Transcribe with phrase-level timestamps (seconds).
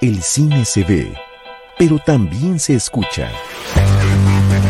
[0.00, 1.14] El cine se ve,
[1.78, 3.30] pero también se escucha.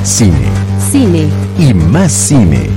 [0.03, 0.49] Cine.
[0.79, 1.29] Cine.
[1.59, 2.69] Y más cine.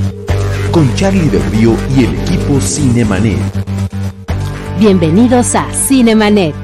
[0.72, 3.38] Con Charlie del Río y el equipo Cinemanet.
[4.80, 6.56] Bienvenidos a Cinemanet.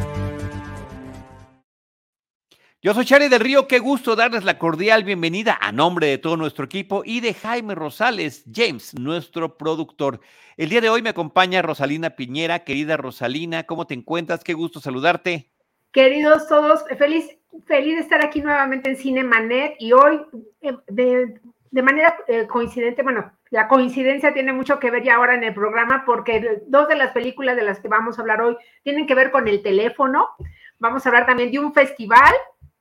[2.81, 6.37] Yo soy Charlie del Río, qué gusto darles la cordial bienvenida a nombre de todo
[6.37, 10.19] nuestro equipo y de Jaime Rosales, James, nuestro productor.
[10.57, 12.63] El día de hoy me acompaña Rosalina Piñera.
[12.63, 14.43] Querida Rosalina, ¿cómo te encuentras?
[14.43, 15.52] Qué gusto saludarte.
[15.93, 20.21] Queridos todos, feliz, feliz de estar aquí nuevamente en Cinemanet y hoy
[20.61, 21.39] eh, de,
[21.71, 25.53] de manera eh, coincidente, bueno, la coincidencia tiene mucho que ver ya ahora en el
[25.53, 29.15] programa porque dos de las películas de las que vamos a hablar hoy tienen que
[29.15, 30.27] ver con el teléfono.
[30.79, 32.34] Vamos a hablar también de un festival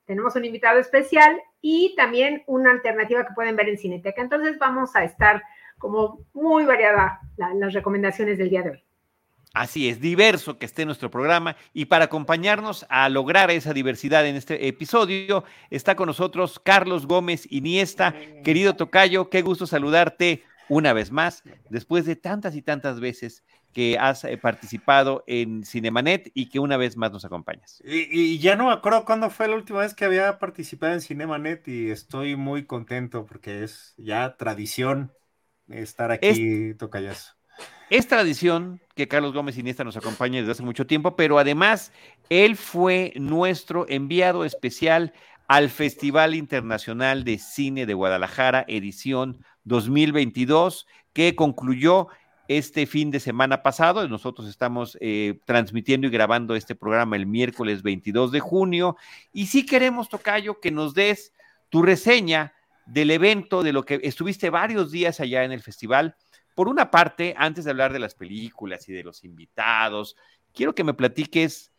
[0.04, 4.20] tenemos un invitado especial y también una alternativa que pueden ver en Cineteca.
[4.20, 5.42] Entonces vamos a estar
[5.78, 8.84] como muy variada las recomendaciones del día de hoy.
[9.54, 14.36] Así es, diverso que esté nuestro programa y para acompañarnos a lograr esa diversidad en
[14.36, 18.14] este episodio está con nosotros Carlos Gómez Iniesta.
[18.44, 23.44] Querido Tocayo, qué gusto saludarte una vez más después de tantas y tantas veces
[23.74, 27.82] que has eh, participado en Cinemanet y que una vez más nos acompañas.
[27.84, 31.68] Y, ya no me acuerdo cuándo fue la última vez que había participado en Cinemanet
[31.68, 35.12] y estoy muy contento porque es ya tradición
[35.68, 37.41] estar aquí, Tocayazo.
[37.92, 41.92] Es tradición que Carlos Gómez Iniesta nos acompañe desde hace mucho tiempo, pero además
[42.30, 45.12] él fue nuestro enviado especial
[45.46, 52.08] al Festival Internacional de Cine de Guadalajara, edición 2022, que concluyó
[52.48, 54.08] este fin de semana pasado.
[54.08, 58.96] Nosotros estamos eh, transmitiendo y grabando este programa el miércoles 22 de junio.
[59.34, 61.34] Y sí queremos, Tocayo, que nos des
[61.68, 62.54] tu reseña
[62.86, 66.16] del evento, de lo que estuviste varios días allá en el festival.
[66.54, 70.16] Por una parte, antes de hablar de las películas y de los invitados,
[70.52, 71.72] quiero que me platiques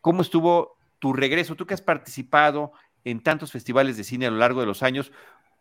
[0.00, 2.72] cómo estuvo tu regreso, tú que has participado
[3.04, 5.12] en tantos festivales de cine a lo largo de los años,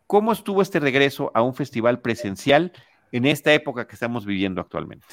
[0.07, 2.73] ¿cómo estuvo este regreso a un festival presencial
[3.11, 5.05] en esta época que estamos viviendo actualmente?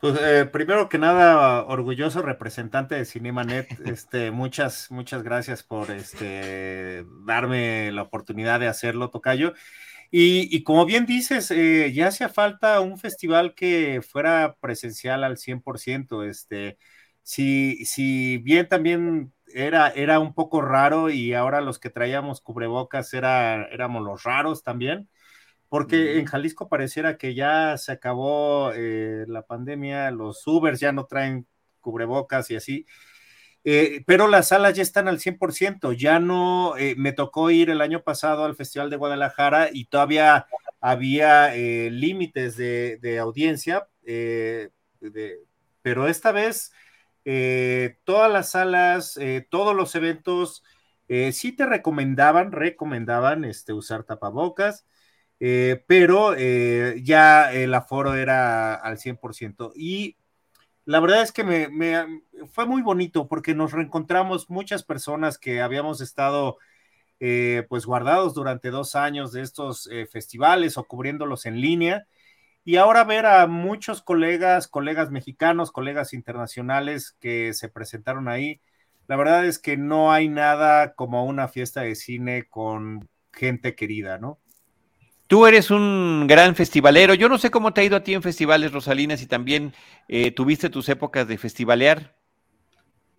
[0.00, 7.04] Pues eh, primero que nada, orgulloso representante de Cinemanet, este, muchas, muchas gracias por este,
[7.24, 9.54] darme la oportunidad de hacerlo, Tocayo.
[10.10, 16.22] Y, como bien dices, eh, ya hacía falta un festival que fuera presencial al 100%.
[16.24, 16.78] Este,
[17.22, 23.12] si, si bien también era, era un poco raro y ahora los que traíamos cubrebocas
[23.14, 25.08] era, éramos los raros también,
[25.68, 31.06] porque en Jalisco pareciera que ya se acabó eh, la pandemia, los Ubers ya no
[31.06, 31.46] traen
[31.80, 32.86] cubrebocas y así.
[33.68, 37.80] Eh, pero las salas ya están al 100%, ya no, eh, me tocó ir el
[37.80, 40.46] año pasado al Festival de Guadalajara y todavía
[40.80, 43.88] había límites de, audiencia,
[45.82, 46.70] pero esta vez
[48.04, 49.18] todas las salas,
[49.50, 50.62] todos los eventos,
[51.32, 54.86] sí te recomendaban, recomendaban este, usar tapabocas,
[55.38, 59.72] eh, pero eh, ya el aforo era al 100%.
[59.74, 60.16] Y
[60.86, 66.00] la verdad es que me, fue muy bonito porque nos reencontramos muchas personas que habíamos
[66.00, 66.56] estado
[67.20, 72.06] eh, pues guardados durante dos años de estos festivales o cubriéndolos en línea.
[72.64, 78.60] Y ahora ver a muchos colegas, colegas mexicanos, colegas internacionales que se presentaron ahí,
[79.08, 84.18] la verdad es que no hay nada como una fiesta de cine con gente querida,
[84.18, 84.40] ¿no?
[85.26, 87.14] Tú eres un gran festivalero.
[87.14, 89.72] Yo no sé cómo te ha ido a ti en festivales, Rosalina, si también
[90.08, 92.14] eh, tuviste tus épocas de festivalear.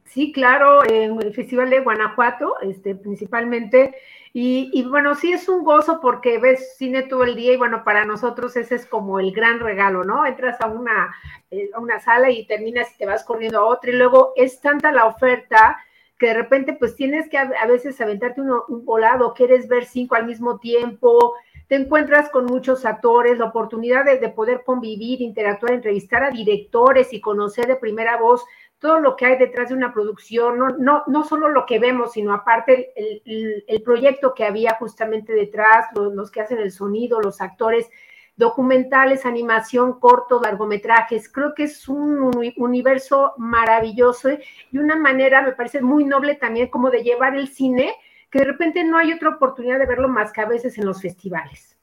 [0.06, 3.94] Sí, claro, en el Festival de Guanajuato, este, principalmente.
[4.34, 8.06] Y, bueno, sí es un gozo porque ves cine todo el día y bueno, para
[8.06, 10.28] nosotros ese es como el gran regalo, ¿no?
[10.28, 11.16] Entras a una,
[11.50, 14.62] eh, a una sala y terminas y te vas corriendo a otra y luego es
[14.62, 15.78] tanta la oferta
[16.20, 20.28] que de repente pues tienes que a, veces aventarte un volado, quieres ver cinco al
[20.28, 21.34] mismo tiempo,
[21.68, 27.20] te encuentras con muchos actores, la oportunidad de, poder convivir, interactuar, entrevistar a directores y
[27.20, 28.46] conocer de primera voz
[28.80, 32.14] todo lo que hay detrás de una producción, no, no, no solo lo que vemos,
[32.14, 37.42] sino aparte el, proyecto que había justamente detrás, los, los, que hacen el sonido, los
[37.42, 37.90] actores,
[38.38, 41.28] documentales, animación, corto, largometrajes.
[41.28, 44.30] Creo que es un universo maravilloso
[44.72, 47.96] y una manera, me parece muy noble también como de llevar el cine
[48.30, 51.02] que de repente no hay otra oportunidad de verlo más que a veces en los
[51.02, 51.78] festivales.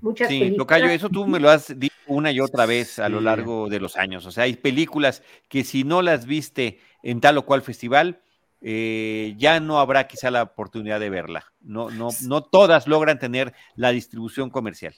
[0.00, 3.20] Muchas sí, Tocayo, eso tú me lo has dicho una y otra vez a lo
[3.20, 4.26] largo de los años.
[4.26, 8.20] O sea, hay películas que si no las viste en tal o cual festival,
[8.60, 11.44] eh, ya no habrá quizá la oportunidad de verla.
[11.60, 14.94] No, no, no todas logran tener la distribución comercial.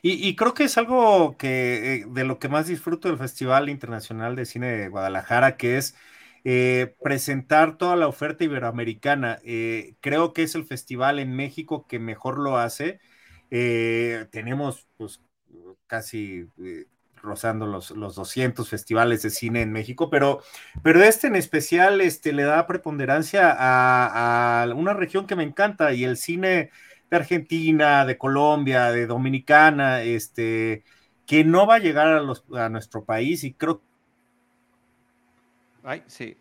[0.00, 4.36] Y, creo que es algo que eh, de lo que más disfruto del Festival Internacional
[4.36, 5.96] de Cine de Guadalajara, que es
[6.50, 9.38] eh, presentar toda la oferta iberoamericana.
[10.00, 13.00] creo que es el festival en México que mejor lo hace.
[13.50, 15.20] tenemos pues
[15.86, 16.48] casi
[17.22, 20.40] rozando los, los 200 festivales de cine en México, pero,
[20.82, 26.04] pero este en especial este, le da preponderancia a, una región que me encanta y
[26.04, 26.70] el cine
[27.10, 30.84] de Argentina, de Colombia, de Dominicana, este,
[31.26, 33.82] que no va a llegar a, a nuestro país y creo
[35.88, 36.36] Ay, sí.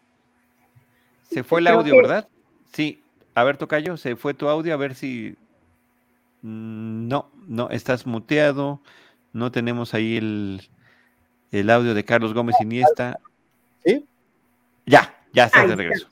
[1.32, 2.28] Se fue el audio, ¿verdad?
[2.74, 3.02] Sí.
[3.34, 5.38] A ver, Tocayo, se fue tu audio, a ver si...
[6.42, 8.82] Mm, no, no, estás muteado.
[9.32, 10.70] No tenemos ahí el,
[11.52, 13.22] el audio de Carlos Gómez Iniesta.
[13.86, 14.06] ¿Sí?
[14.86, 16.10] Ya, ya está de regreso.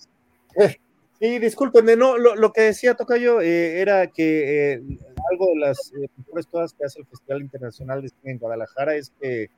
[1.20, 4.82] Sí, disculpen, no, lo, que decía Tocayo eh, era que eh,
[5.30, 8.96] algo de las eh, mejores cosas que hace el Festival Internacional de Cine en Guadalajara
[8.96, 9.50] es que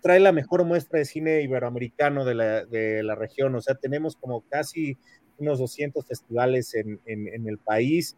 [0.00, 4.16] trae la mejor muestra de cine iberoamericano de la, de la, región, o sea, tenemos
[4.16, 4.96] como casi
[5.38, 8.16] unos 200 festivales en, en el país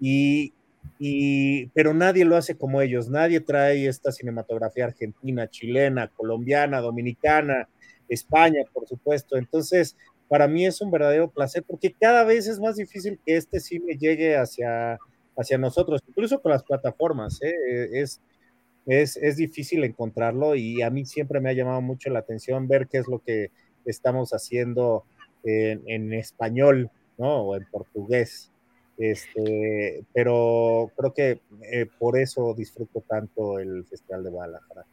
[0.00, 0.52] y,
[0.98, 7.68] y, pero nadie lo hace como ellos, nadie trae esta cinematografía argentina, chilena, colombiana, dominicana,
[8.08, 9.36] España, por supuesto.
[9.36, 9.96] Entonces,
[10.28, 13.96] para mí es un verdadero placer porque cada vez es más difícil que este cine
[13.98, 14.98] llegue hacia,
[15.36, 17.40] hacia nosotros, incluso con las plataformas.
[17.42, 17.52] ¿eh?
[17.92, 18.20] Es,
[18.86, 22.86] es, es, difícil encontrarlo y a mí siempre me ha llamado mucho la atención ver
[22.86, 23.50] qué es lo que
[23.84, 25.04] estamos haciendo
[25.42, 27.42] en, en español, ¿no?
[27.42, 28.50] O en portugués.
[28.96, 31.40] Este, pero creo que
[31.72, 34.84] eh, por eso disfruto tanto el Festival de Guadalajara.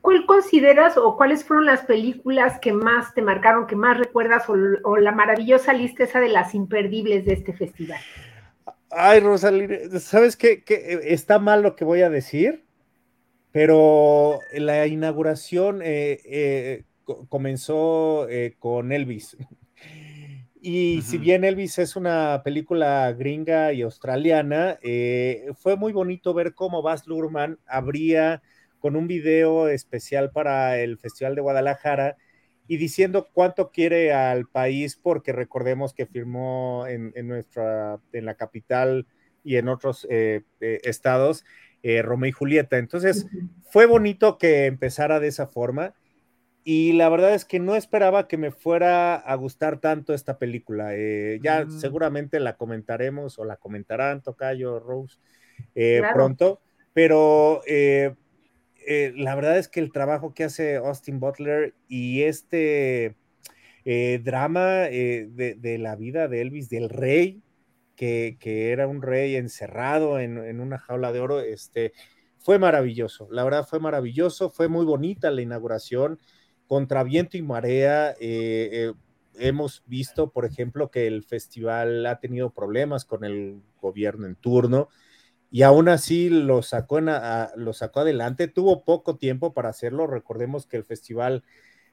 [0.00, 4.96] ¿Cuál consideras o cuáles fueron las películas que más te marcaron, que más recuerdas o,
[4.96, 8.00] la maravillosa lista esa de las imperdibles de este festival?
[8.90, 10.62] Ay, Rosalina, ¿sabes qué?
[11.04, 12.64] Está mal lo que voy a decir,
[13.52, 16.84] pero la inauguración eh, eh,
[17.28, 18.26] comenzó
[18.58, 19.36] con Elvis.
[20.64, 26.54] Y si bien Elvis es una película gringa y australiana, eh, fue muy bonito ver
[26.54, 28.42] cómo Baz Luhrmann abría
[28.78, 32.16] con un video especial para el Festival de Guadalajara
[32.68, 39.08] y diciendo cuánto quiere al país, porque recordemos que firmó en, nuestra, en la capital
[39.42, 41.44] y en otros eh, eh, estados
[42.02, 42.78] Romeo y Julieta.
[42.78, 43.26] Entonces,
[43.70, 45.94] fue bonito que empezara de esa forma
[46.64, 50.94] y la verdad es que no esperaba que me fuera a gustar tanto esta película.
[50.94, 51.80] Eh, ya mm.
[51.80, 55.18] seguramente la comentaremos o la comentarán Tocayo, Rose,
[55.74, 56.60] eh, pronto,
[56.92, 58.14] pero eh,
[59.16, 63.16] la verdad es que el trabajo que hace Austin Butler y este
[63.84, 67.42] drama de, la vida de Elvis, del rey,
[67.96, 68.36] que,
[68.72, 71.92] era un rey encerrado en, una jaula de oro, este,
[72.38, 73.28] fue maravilloso.
[73.30, 76.18] La verdad fue maravilloso, fue muy bonita la inauguración
[76.66, 78.92] contra viento y marea, eh, eh,
[79.34, 84.88] hemos visto, por ejemplo, que el festival ha tenido problemas con el gobierno en turno
[85.52, 88.48] y aún así lo sacó, lo sacó adelante.
[88.48, 90.06] Tuvo poco tiempo para hacerlo.
[90.06, 91.44] Recordemos que el festival,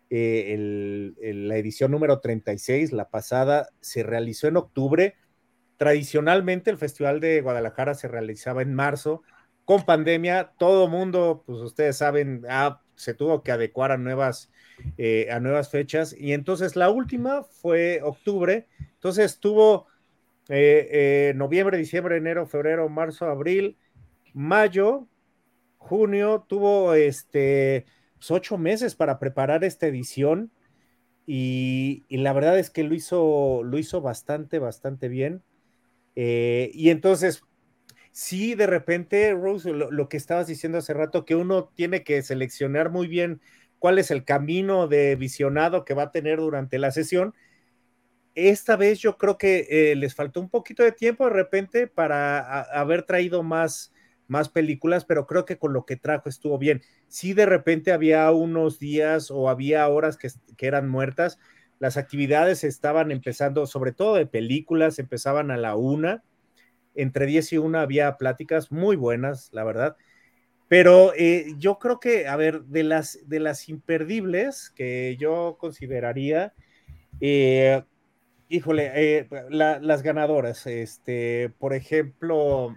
[0.09, 5.15] eh, la edición número 36, la pasada, se realizó en octubre.
[5.79, 9.23] Tradicionalmente el Festival de Guadalajara se realizaba en marzo.
[9.65, 12.43] Con pandemia, todo mundo, pues ustedes saben,
[12.95, 14.51] se tuvo que adecuar a nuevas
[14.97, 16.13] eh, a nuevas fechas.
[16.17, 18.67] Y entonces la última fue octubre.
[18.95, 19.87] Entonces tuvo
[20.49, 23.77] eh, eh, noviembre, diciembre, enero, febrero, marzo, abril,
[24.33, 25.07] mayo,
[25.77, 26.45] junio.
[26.47, 27.85] Tuvo este
[28.17, 30.51] pues, ocho meses para preparar esta edición.
[31.25, 35.43] Y, la verdad es que lo hizo, lo hizo bastante, bastante bien.
[36.15, 37.41] Y entonces,
[38.11, 42.89] sí, de repente, Rose, lo, que estabas diciendo hace rato, que uno tiene que seleccionar
[42.89, 43.41] muy bien
[43.79, 47.33] cuál es el camino de visionado que va a tener durante la sesión.
[48.35, 52.61] Esta vez yo creo que eh, les faltó un poquito de tiempo de repente para
[52.61, 53.93] haber traído más,
[54.27, 56.81] más películas, pero creo que con lo que trajo estuvo bien.
[57.07, 61.39] Si de repente había unos días o había horas que, que eran muertas,
[61.79, 66.23] las actividades estaban empezando, sobre todo de películas, empezaban a la una.
[66.93, 69.95] Entre 10 y 1 había pláticas muy buenas, la verdad.
[70.67, 76.53] Pero eh, yo creo que, a ver, de las, de las imperdibles que yo consideraría,
[77.21, 77.83] eh,
[78.49, 82.75] híjole, eh, las ganadoras, este, por ejemplo,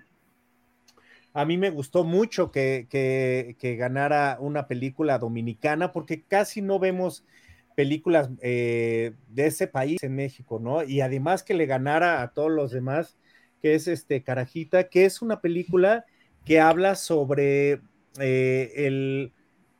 [1.34, 7.24] a mí me gustó mucho que, que, ganara una película dominicana, porque casi no vemos
[7.74, 10.82] películas de ese país en México, ¿no?
[10.82, 13.18] Y además que le ganara a todos los demás,
[13.60, 16.04] que es este Carajita, que es una película
[16.44, 17.80] que habla sobre
[18.18, 19.32] eh, el,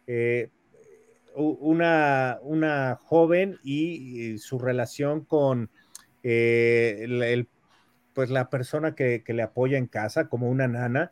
[0.06, 0.50] eh,
[1.34, 5.70] una, una joven y, su relación con
[6.22, 7.49] el,
[8.12, 11.11] pues la persona que, le apoya en casa, como una nana,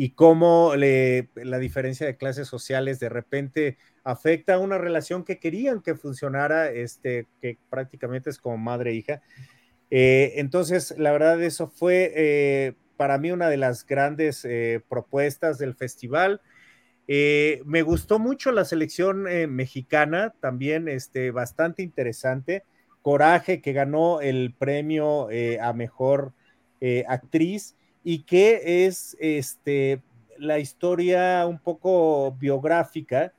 [0.00, 5.82] y cómo la diferencia de clases sociales de repente afecta a una relación que querían
[5.82, 9.22] que funcionara, este, que prácticamente es como madre e hija.
[9.90, 15.58] Eh, entonces, la verdad, eso fue eh, para mí una de las grandes eh, propuestas
[15.58, 16.42] del festival.
[17.08, 22.62] me gustó mucho la selección mexicana, también este, bastante interesante.
[23.02, 25.28] Coraje, que ganó el premio
[25.60, 26.34] a mejor
[27.08, 27.74] actriz
[28.04, 30.02] y que es este,
[30.38, 33.32] la historia un poco biográfica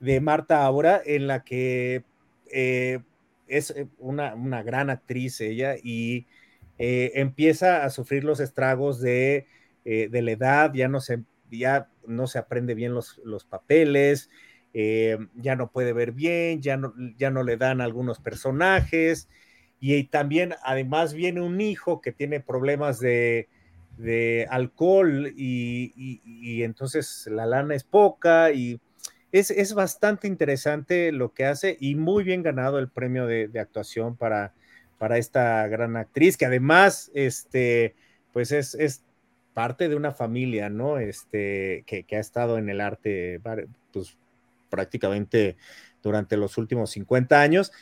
[0.00, 2.04] de Marta Aura, en la que
[2.50, 3.00] eh,
[3.46, 6.26] es eh, una, gran actriz ella y
[6.78, 9.46] eh, empieza a sufrir los estragos de,
[9.84, 14.30] la edad, ya no se, ya no se aprende bien los, los papeles,
[14.72, 19.28] ya no puede ver bien, ya no, ya no le dan algunos personajes
[19.80, 23.48] y, también además viene un hijo que tiene problemas de,
[24.48, 28.80] alcohol y, entonces la lana es poca y
[29.32, 34.54] es, bastante interesante lo que hace y muy bien ganado el premio de, actuación para,
[34.98, 37.94] para esta gran actriz, que además, este,
[38.32, 39.04] pues es, es
[39.54, 40.98] parte de una familia, ¿no?
[40.98, 43.40] Este, que, ha estado en el arte,
[43.92, 44.16] pues
[44.68, 45.56] prácticamente
[46.02, 47.72] durante los últimos 50 años.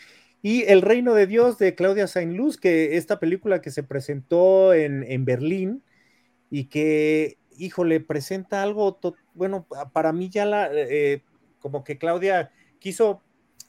[0.42, 5.04] Y El Reino de Dios de Claudia Saint-Luz, que esta película que se presentó en,
[5.04, 5.82] en Berlín
[6.50, 8.98] y que, híjole, presenta algo,
[9.34, 11.22] bueno, para mí ya la, eh,
[11.58, 13.22] como que Claudia quiso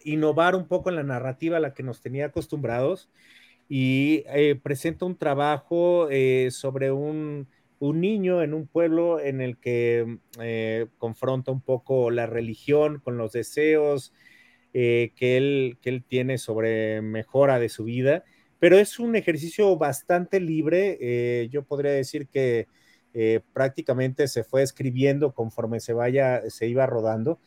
[0.03, 3.09] innovar un poco en la narrativa a la que nos tenía acostumbrados
[3.67, 7.47] y eh, presenta un trabajo eh, sobre un,
[7.81, 10.17] niño en un pueblo en el que
[10.97, 14.13] confronta un poco la religión con los deseos
[14.73, 18.25] que, él, que él tiene sobre mejora de su vida,
[18.59, 21.47] pero es un ejercicio bastante libre.
[21.49, 22.67] yo podría decir que
[23.53, 27.39] prácticamente se fue escribiendo conforme se vaya, se iba rodando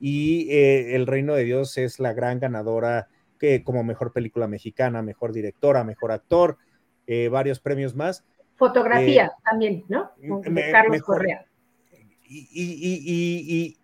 [0.00, 5.02] y eh, El Reino de Dios es la gran ganadora que como mejor película mexicana,
[5.02, 6.56] mejor directora, mejor actor,
[7.06, 8.24] eh, varios premios más.
[8.56, 10.10] Fotografía eh, también, ¿no?
[10.72, 11.46] Carlos Correa.
[12.26, 13.76] Y,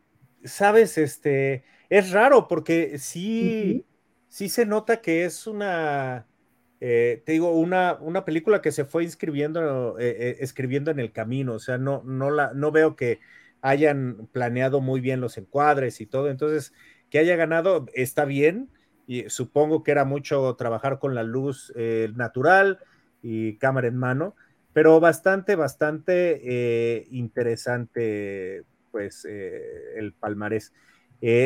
[0.44, 3.84] sabes, este, es raro porque sí,
[4.28, 6.26] sí se nota que es una,
[6.78, 11.78] te digo, una, una película que se fue inscribiendo, escribiendo en el camino, o sea,
[11.78, 13.20] no, no, la, no veo que
[13.62, 16.30] hayan planeado muy bien los encuadres y todo.
[16.30, 16.72] Entonces,
[17.10, 18.68] que haya ganado está bien
[19.06, 22.80] y supongo que era mucho trabajar con la luz eh, natural
[23.22, 24.34] y cámara en mano,
[24.72, 30.72] pero bastante, bastante eh, interesante, pues, eh, el palmarés.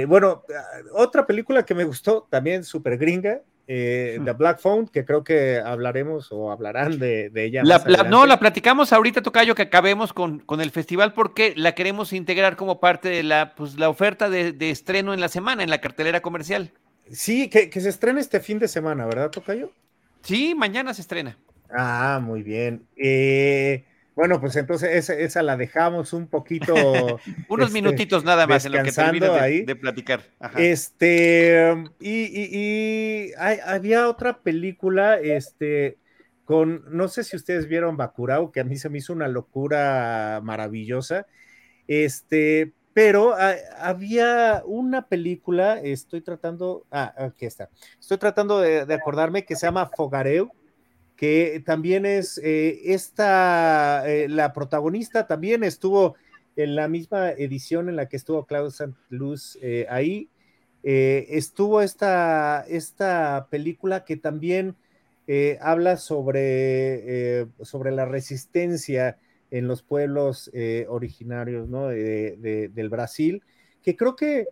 [0.09, 0.45] bueno,
[0.93, 5.59] otra película que me gustó, también súper gringa, eh, The Black Phone, que creo que
[5.59, 7.63] hablaremos o hablarán de, ella.
[7.63, 12.57] no, la platicamos ahorita, Tocayo, que acabemos con, con, el festival porque la queremos integrar
[12.57, 16.21] como parte de la, pues, la oferta de, estreno en la semana, en la cartelera
[16.21, 16.73] comercial.
[17.13, 19.71] Sí, que, que se estrena este fin de semana, ¿verdad, Tocayo?
[20.23, 21.39] Sí, mañana se estrena.
[21.73, 22.83] Ah, muy bien.
[22.97, 23.85] Eh,
[24.21, 26.75] bueno, pues entonces esa, la dejamos un poquito.
[27.49, 29.65] Unos este, minutitos nada más en lo que termines de, ahí.
[29.65, 30.21] de platicar.
[30.59, 35.97] Este, y, había otra película, este,
[36.45, 40.41] con, no sé si ustedes vieron Bakurao, que a mí se me hizo una locura
[40.43, 41.27] maravillosa.
[41.89, 43.35] Este, pero
[43.79, 49.67] había una película, estoy tratando, ah, aquí está, estoy tratando de, de acordarme que se
[49.67, 50.53] llama Fogareu
[51.21, 56.15] que también es eh, esta, eh, la protagonista también estuvo
[56.57, 58.95] en la misma edición en la que estuvo Claudia St.
[59.11, 60.31] Luz eh, ahí.
[60.83, 64.77] estuvo esta, esta película que también
[65.61, 69.19] habla sobre, sobre la resistencia
[69.51, 70.51] en los pueblos
[70.89, 71.89] originarios ¿no?
[71.89, 73.43] del Brasil,
[73.83, 74.47] que creo que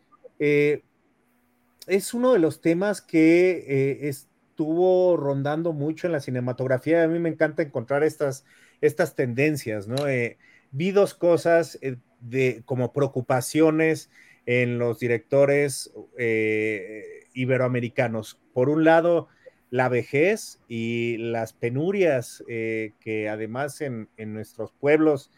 [1.86, 4.27] es uno de los temas que es,
[4.58, 7.04] estuvo rondando mucho en la cinematografía.
[7.04, 8.44] A mí me encanta encontrar estas,
[8.80, 10.08] estas tendencias, ¿no?
[10.08, 10.36] Eh,
[10.72, 14.10] vi dos cosas eh, de, como preocupaciones
[14.46, 18.40] en los directores eh, iberoamericanos.
[18.52, 19.28] Por un lado,
[19.70, 25.30] la vejez y las penurias que además en, en, nuestros pueblos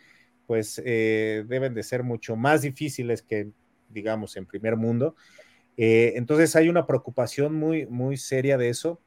[0.46, 3.50] pues deben de ser mucho más difíciles que
[3.90, 5.16] digamos en primer mundo.
[5.76, 9.00] entonces hay una preocupación muy, muy seria de eso.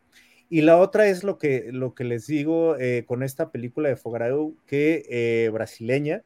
[0.54, 3.96] Y la otra es lo que, lo que les digo eh, con esta película de
[3.96, 6.22] Fogarau, que eh, brasileña,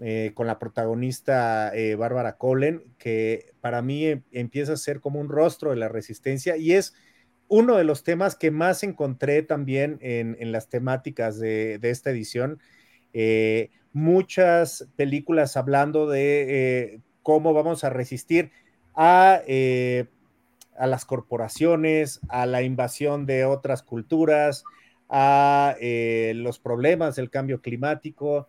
[0.00, 5.28] eh, con la protagonista Bárbara Colen, que para mí em, empieza a ser como un
[5.28, 6.94] rostro de la resistencia y es
[7.46, 12.58] uno de los temas que más encontré también en, las temáticas de, esta edición.
[13.92, 18.50] Muchas películas hablando de cómo vamos a resistir
[18.96, 19.42] a,
[20.76, 24.64] a, las corporaciones, a la invasión de otras culturas,
[25.08, 25.76] a
[26.34, 28.48] los problemas del cambio climático.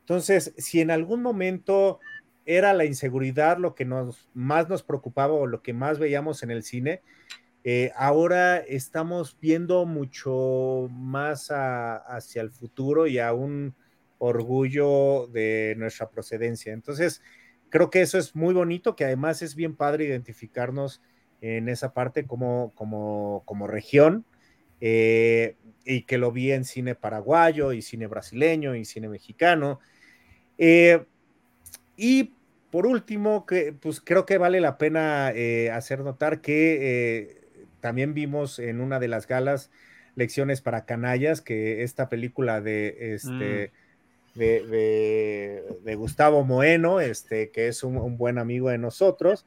[0.00, 2.00] Entonces, si en algún momento
[2.46, 6.50] era la inseguridad lo que nos, más nos preocupaba o lo que más veíamos en
[6.50, 7.02] el cine,
[7.62, 13.74] eh, ahora estamos viendo mucho más hacia el futuro y a un
[14.16, 16.72] orgullo de nuestra procedencia.
[16.72, 17.20] Entonces,
[17.68, 21.02] creo que eso es muy bonito, que además es bien padre identificarnos
[21.40, 24.24] en esa parte como, como, como región.
[24.80, 29.80] Eh, y que lo vi en cine paraguayo y cine brasileño y cine mexicano.
[30.58, 31.04] Eh,
[31.96, 32.34] y
[32.70, 37.38] por último, que, pues creo que vale la pena eh, hacer notar que
[37.80, 39.70] también vimos en una de las galas
[40.18, 43.70] Lecciones para Canallas, que esta película de este.
[44.34, 44.38] Mm.
[44.38, 49.46] De, Gustavo Moeno, este, que es un, buen amigo de nosotros,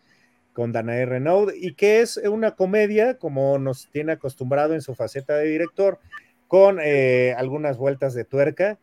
[0.53, 5.35] con Danae Renaud, y que es una comedia, como nos tiene acostumbrado en su faceta
[5.35, 5.99] de director,
[6.47, 8.77] con algunas vueltas de tuerca,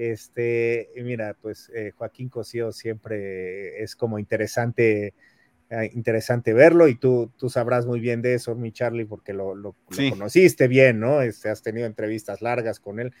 [0.00, 5.12] este, mira, pues eh, Joaquín Cosío siempre es como interesante,
[5.68, 9.54] eh, interesante verlo y tú, tú sabrás muy bien de eso, mi Charlie, porque lo,
[9.54, 9.76] lo,
[10.08, 11.20] conociste bien, ¿no?
[11.20, 13.12] Este, has tenido entrevistas largas con él,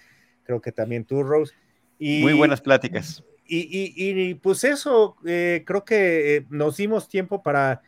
[0.42, 1.52] creo que también tú, Rose.
[1.98, 3.22] Y, muy buenas pláticas.
[3.44, 7.82] Y, y, pues eso, eh, creo que nos dimos tiempo para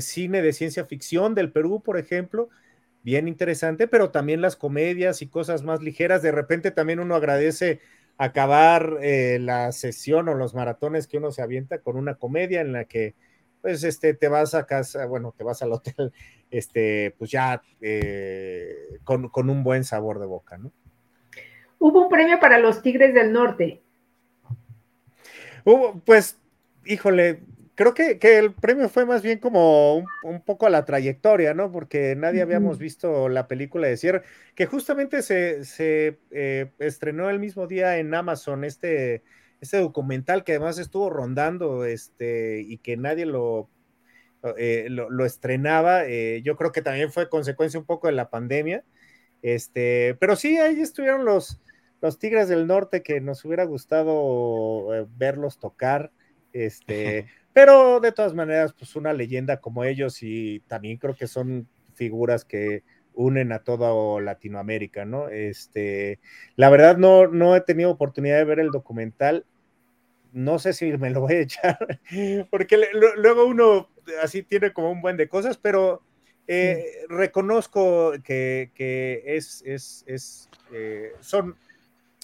[0.00, 2.48] cine de ciencia ficción del Perú, por ejemplo,
[3.02, 6.22] bien interesante, pero también las comedias y cosas más ligeras.
[6.22, 7.80] De repente también uno agradece
[8.18, 12.72] acabar eh, la sesión o los maratones que uno se avienta con una comedia en
[12.72, 13.14] la que
[13.62, 16.12] pues este te vas a casa, bueno, te vas al hotel,
[16.50, 20.72] este, pues ya eh, con, con, un buen sabor de boca, ¿no?
[21.78, 23.80] Hubo un premio para los Tigres del Norte.
[25.64, 26.38] Hubo, pues,
[26.84, 27.40] híjole,
[27.80, 31.72] creo que, el premio fue más bien como un, poco a la trayectoria, ¿no?
[31.72, 34.22] Porque nadie habíamos visto la película de cierre,
[34.54, 39.22] que justamente se, eh, estrenó el mismo día en Amazon, este,
[39.62, 43.70] este documental que además estuvo rondando este, y que nadie lo,
[44.58, 46.04] eh, lo, estrenaba.
[46.04, 48.84] Eh, yo creo que también fue consecuencia un poco de la pandemia.
[49.40, 51.62] Este, pero sí, ahí estuvieron los,
[52.02, 56.12] los Tigres del Norte que nos hubiera gustado verlos tocar.
[56.52, 61.68] Este, pero de todas maneras, pues una leyenda como ellos y también creo que son
[61.94, 62.82] figuras que
[63.14, 65.28] unen a toda Latinoamérica, ¿no?
[65.28, 66.20] Este,
[66.56, 69.44] la verdad no, no he tenido oportunidad de ver el documental.
[70.32, 72.00] No sé si me lo voy a echar,
[72.50, 72.78] porque
[73.16, 73.88] luego uno
[74.22, 76.02] así tiene como un buen de cosas, pero
[76.46, 78.70] eh, reconozco que,
[79.24, 81.56] es, es, es eh, son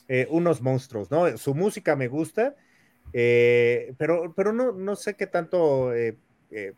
[0.08, 1.36] eh, unos monstruos, ¿no?
[1.36, 2.54] Su música me gusta,
[3.12, 6.16] eh, pero, pero no, no sé qué tanto eh,
[6.50, 6.74] eh,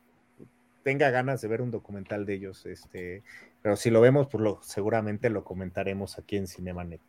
[0.82, 2.66] tenga ganas de ver un documental de ellos.
[2.66, 3.22] Este,
[3.62, 7.00] pero si lo vemos, pues lo, seguramente lo comentaremos aquí en Cinemanet.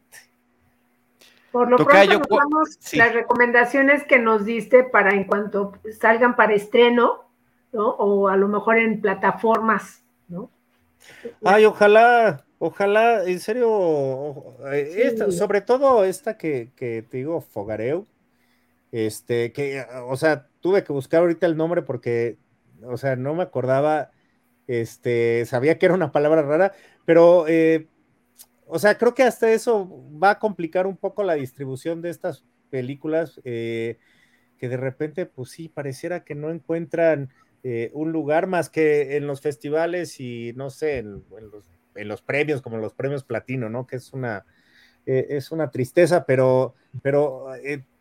[1.52, 7.28] Por lo pronto, nos las recomendaciones que nos diste para en cuanto salgan para estreno,
[7.72, 7.90] ¿no?
[7.90, 10.52] O a lo mejor en plataformas, ¿no?
[11.44, 14.44] Ay, ojalá, ojalá, en serio,
[15.32, 18.06] sobre todo esta que, que te digo, Fogareu,
[18.92, 22.38] este, que, o sea, tuve que buscar ahorita el nombre porque,
[22.84, 24.12] o sea, no me acordaba,
[24.68, 26.74] este, sabía que era una palabra rara,
[27.06, 27.88] pero, eh,
[28.66, 29.90] o sea, creo que hasta eso
[30.22, 33.98] va a complicar un poco la distribución de estas películas, eh,
[34.58, 37.30] que de repente, pues sí, pareciera que no encuentran
[37.64, 42.22] eh, un lugar más que en los festivales y, no sé, en, los, en los,
[42.22, 43.88] premios, como los premios platino, ¿no?
[43.88, 44.46] Que es una,
[45.06, 47.48] es una tristeza, pero, pero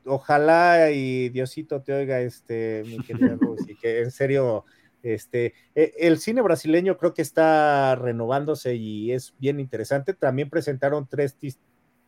[0.09, 3.37] ojalá y Diosito te oiga, este, mi querida
[3.69, 4.65] y que en serio,
[5.03, 10.15] este, e, el cine brasileño creo que está renovándose y es bien interesante.
[10.15, 11.37] También presentaron tres,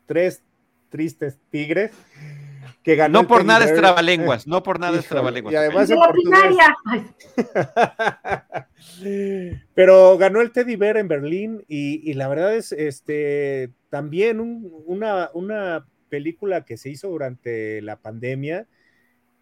[0.06, 0.42] tres
[0.90, 1.92] tristes tigres
[2.82, 3.22] que ganó.
[3.22, 5.52] No por nada es trabalenguas, no por nada es trabalenguas.
[5.52, 5.90] Y además
[9.74, 14.40] Pero ganó el Teddy Bear en Berlín y, la verdad es, este, también
[14.86, 18.68] una, una película que se hizo durante la pandemia,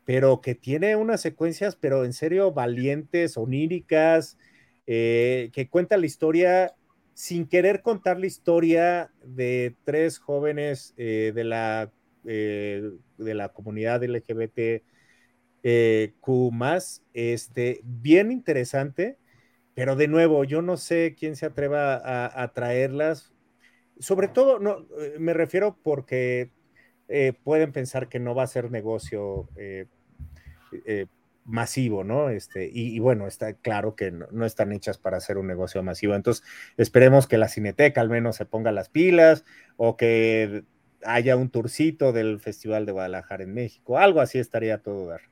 [0.04, 4.38] pero que tiene unas secuencias, pero en serio, valientes, oníricas,
[4.86, 6.74] eh, que cuenta la historia
[7.14, 11.92] sin querer contar la historia de tres jóvenes eh, de la
[12.24, 14.82] de la comunidad LGBT
[15.62, 16.52] eh, Q
[17.12, 19.18] este, bien interesante,
[19.74, 22.00] pero de nuevo, yo no sé quién se atreva
[22.42, 23.34] a, traerlas.
[23.98, 26.50] Sobre todo, no, eh, me refiero porque
[27.08, 29.48] eh, pueden pensar que no va a ser negocio
[31.48, 32.28] masivo, ¿no?
[32.28, 36.14] Este, y, bueno, está claro que no, están hechas para hacer un negocio masivo.
[36.14, 36.44] Entonces,
[36.76, 39.44] esperemos que la Cineteca al menos se ponga las pilas
[39.76, 40.64] o que
[41.04, 43.98] haya un tourcito del Festival de Guadalajara en México.
[43.98, 45.22] Algo así estaría todo dar.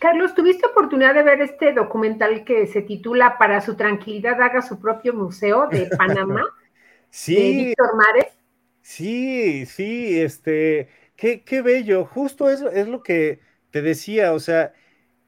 [0.00, 4.80] Carlos, ¿tuviste oportunidad de ver este documental que se titula Para su tranquilidad haga su
[4.80, 6.42] propio museo de Panamá?
[7.08, 7.34] sí.
[7.34, 8.39] De Víctor Mares.
[8.82, 12.04] Sí, sí, este, qué, qué bello.
[12.04, 13.40] Justo eso es lo que
[13.70, 14.72] te decía, o sea,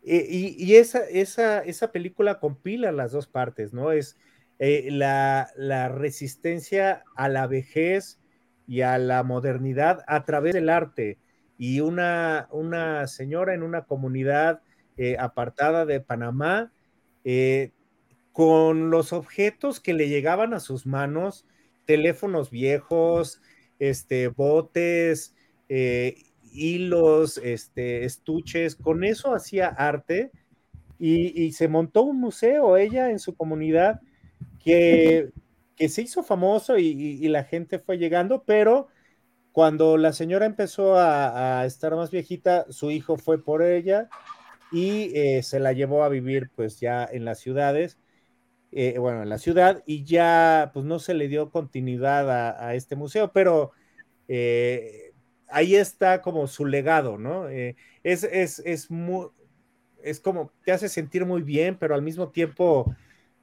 [0.05, 3.93] eh, y, esa, esa, esa, película compila las dos partes, ¿no?
[3.93, 4.19] Es
[4.59, 8.19] eh, la, la resistencia a la vejez
[8.67, 11.19] y a la modernidad a través del arte
[11.57, 14.62] y una, una señora en una comunidad
[14.97, 16.73] eh, apartada de Panamá,
[18.33, 21.47] con los objetos que le llegaban a sus manos,
[21.85, 23.40] teléfonos viejos,
[23.79, 25.35] este, botes,
[25.68, 26.16] eh,
[26.53, 30.31] hilos, este, estuches, con eso hacía arte
[30.99, 34.01] y, se montó un museo ella en su comunidad
[34.62, 35.31] que,
[35.77, 38.88] que se hizo famoso y, la gente fue llegando, pero
[39.51, 44.09] cuando la señora empezó a, estar más viejita, su hijo fue por ella
[44.71, 47.99] y eh, se la llevó a vivir pues ya en las ciudades,
[48.73, 52.97] eh, bueno, en la ciudad y ya pues no se le dio continuidad a, este
[52.97, 53.73] museo, pero
[54.29, 55.13] eh,
[55.49, 57.49] ahí está como su legado, ¿no?
[57.49, 59.29] es, es, es, muy,
[60.03, 62.95] es como, te hace sentir muy bien, pero al mismo tiempo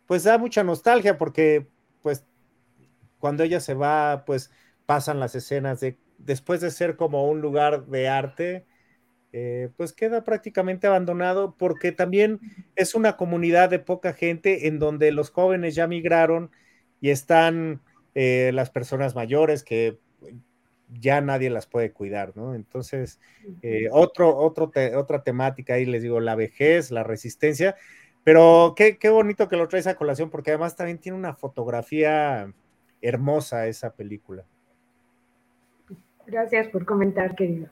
[0.05, 1.67] pues da mucha nostalgia porque
[2.01, 2.25] pues
[3.19, 4.51] cuando ella se va, pues
[4.85, 8.65] pasan las escenas de después de ser como un lugar de arte,
[9.31, 12.39] eh, pues queda prácticamente abandonado porque también
[12.75, 16.49] es una comunidad de poca gente en donde los jóvenes ya migraron
[16.99, 17.81] y están
[18.15, 19.99] eh, las personas mayores que
[20.99, 22.55] ya nadie las puede cuidar, ¿no?
[22.55, 23.19] Entonces,
[23.61, 27.75] eh, otro, otro otra temática ahí, les digo, la vejez, la resistencia,
[28.23, 32.51] pero qué, qué bonito que lo traes a colación porque además también tiene una fotografía
[33.01, 34.43] hermosa esa película.
[36.25, 37.69] Gracias por comentar, querido.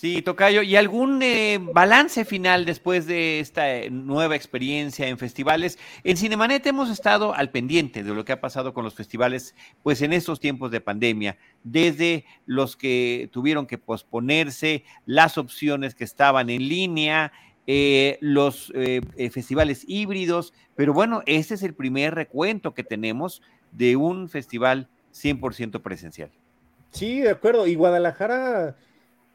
[0.00, 5.78] Sí, Tocayo, ¿y algún eh, balance final después de esta eh, nueva experiencia en festivales?
[6.04, 10.00] En Cinemanet hemos estado al pendiente de lo que ha pasado con los festivales, pues
[10.00, 16.48] en estos tiempos de pandemia, desde los que tuvieron que posponerse, las opciones que estaban
[16.48, 17.30] en línea,
[17.66, 18.72] eh, los
[19.30, 25.82] festivales híbridos, pero bueno, ese es el primer recuento que tenemos de un festival 100%
[25.82, 26.30] presencial.
[26.90, 27.66] Sí, de acuerdo.
[27.66, 28.76] Y Guadalajara,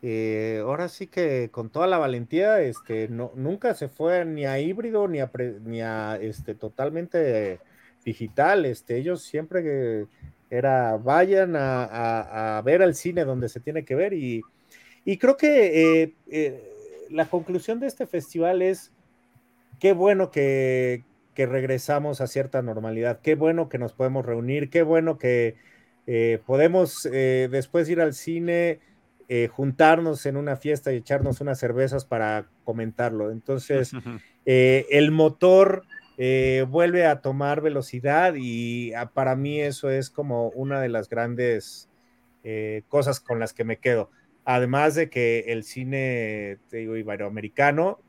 [0.08, 4.60] eh, ahora sí que con toda la valentía, este, no, nunca se fue ni a
[4.60, 5.32] híbrido ni a,
[5.64, 7.60] ni a este, totalmente
[8.06, 8.66] digital.
[8.66, 10.06] Este, ellos siempre
[10.52, 14.14] era vayan a, ver al cine donde se tiene que ver.
[14.14, 14.44] Y,
[15.18, 18.92] creo que eh, eh, la conclusión de este festival es
[19.80, 24.84] qué bueno que, que regresamos a cierta normalidad, qué bueno que nos podemos reunir, qué
[24.84, 25.56] bueno que
[26.46, 28.80] podemos después ir al cine,
[29.28, 33.32] eh, juntarnos en una fiesta y echarnos unas cervezas para comentarlo.
[33.32, 33.92] Entonces,
[34.46, 35.84] el motor
[36.68, 41.90] vuelve a tomar velocidad y ah, para mí eso es como una de las grandes
[42.88, 44.12] cosas con las que me quedo.
[44.46, 48.00] Además de que el cine, te digo, iberoamericano,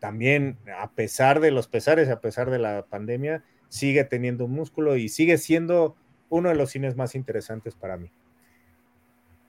[0.00, 4.96] también, a pesar de los pesares, a pesar de la pandemia, sigue teniendo un músculo
[4.96, 5.96] y sigue siendo
[6.28, 8.10] uno de los cines más interesantes para mí.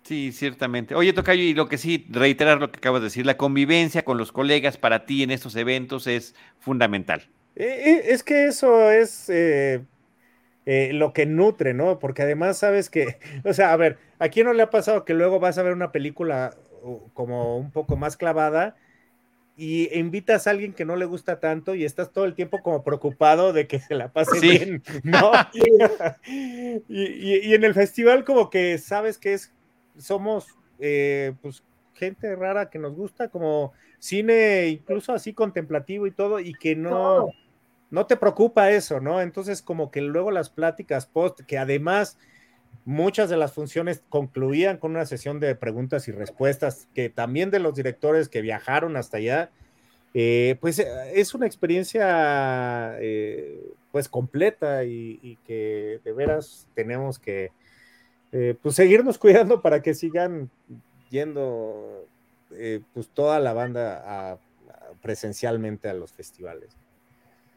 [0.07, 0.95] Sí, ciertamente.
[0.95, 4.17] Oye, Tocayo, y lo que sí, reiterar lo que acabas de decir, la convivencia con
[4.17, 7.27] los colegas para ti en estos eventos es fundamental.
[7.57, 9.81] Eh, eh, es que eso es eh,
[10.93, 11.99] lo que nutre, ¿no?
[11.99, 15.13] Porque además sabes que, o sea, a ver, ¿a quién no le ha pasado que
[15.13, 16.55] luego vas a ver una película
[17.13, 18.77] como un poco más clavada
[19.57, 22.83] y invitas a alguien que no le gusta tanto y estás todo el tiempo como
[22.83, 25.31] preocupado de que se la pase bien, ¿no?
[26.87, 29.51] y, en el festival como que sabes que es,
[29.97, 30.47] somos
[30.79, 36.53] eh, pues gente rara que nos gusta como cine incluso así contemplativo y todo y
[36.53, 37.29] que no,
[37.89, 39.21] no te preocupa eso, ¿no?
[39.21, 42.17] Entonces como que luego las pláticas post, que además
[42.87, 47.59] Muchas de las funciones concluían con una sesión de preguntas y respuestas que también de
[47.59, 49.51] los directores que viajaron hasta allá,
[50.13, 57.51] eh, pues es una experiencia eh, pues completa y, que de veras tenemos que,
[58.31, 60.49] eh, pues seguirnos cuidando para que sigan
[61.09, 62.05] yendo
[62.51, 64.39] eh, pues toda la banda
[65.01, 66.75] presencialmente a los festivales.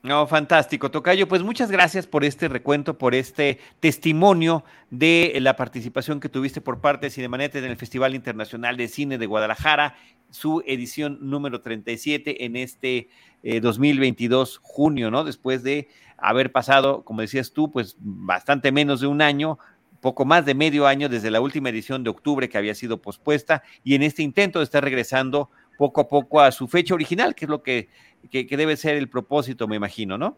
[0.02, 1.28] No, fantástico, Tocayo.
[1.28, 6.80] Pues muchas gracias por este recuento, por este testimonio de la participación que tuviste por
[6.80, 9.96] parte de Cinemanet en el Festival Internacional de Cine de Guadalajara,
[10.30, 13.10] su edición número 37 en este
[13.42, 15.22] 2022 eh, junio, ¿no?
[15.22, 19.58] Después de haber pasado, como decías tú, pues bastante menos de un año,
[20.00, 23.62] poco más de medio año desde la última edición de octubre que había sido pospuesta
[23.84, 27.46] y en este intento de estar regresando poco a poco a su fecha original, que
[27.46, 27.88] es lo que
[28.28, 30.36] que, debe ser el propósito, me imagino, ¿no?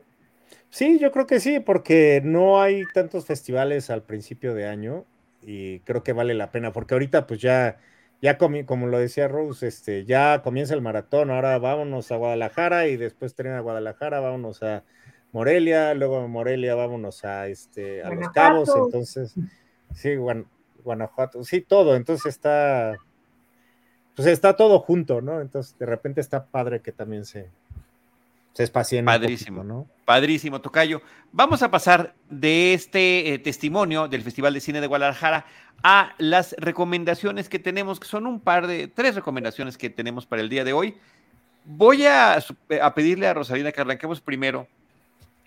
[0.70, 5.05] Sí, yo creo que sí, porque no hay tantos festivales al principio de año
[5.42, 7.79] y creo que vale la pena, porque ahorita pues ya,
[8.22, 12.96] ya como lo decía Rose, este, ya comienza el maratón, ahora vámonos a Guadalajara y
[12.96, 14.85] después termina Guadalajara, vámonos a
[15.33, 19.35] Morelia, luego Morelia vámonos a, este, a Los Cabos, entonces,
[19.95, 20.16] sí,
[20.85, 22.97] Guanajuato, sí, todo, entonces está,
[24.14, 25.40] pues está todo junto, ¿no?
[25.40, 27.49] Entonces de repente está padre que también se,
[28.53, 29.07] se espacien.
[29.07, 29.87] Padrísimo, ¿no?
[30.05, 31.01] Padrísimo, Tocayo.
[31.33, 35.47] Vamos a pasar de este eh, testimonio del Festival de Cine de Guadalajara
[35.83, 40.42] a las recomendaciones que tenemos, que son un par de, tres recomendaciones que tenemos para
[40.42, 40.99] el día de hoy.
[41.64, 42.35] Voy a,
[42.83, 44.68] a pedirle a Rosalina que arranquemos primero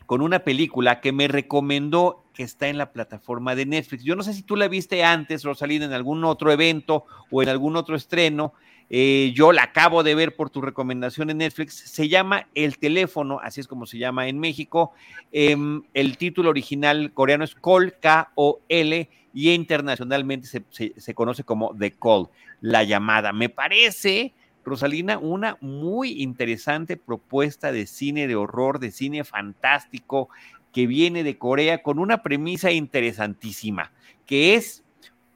[0.05, 4.03] con una película que me recomendó que está en la plataforma de Netflix.
[4.03, 7.49] Yo no sé si tú la viste antes, Rosalina, en algún otro evento o en
[7.49, 8.53] algún otro estreno.
[8.89, 11.73] Eh, yo la acabo de ver por tu recomendación en Netflix.
[11.73, 14.91] Se llama El teléfono, así es como se llama en México.
[15.31, 20.63] Em, el título original coreano es Call, K-O-L, y internacionalmente se,
[20.95, 22.29] se, conoce como The Call,
[22.61, 23.33] la llamada.
[23.33, 24.33] Me parece,
[24.65, 30.29] Rosalina, una muy interesante propuesta de cine de horror, de cine fantástico,
[30.73, 33.91] que viene de Corea con una premisa interesantísima,
[34.25, 34.83] que es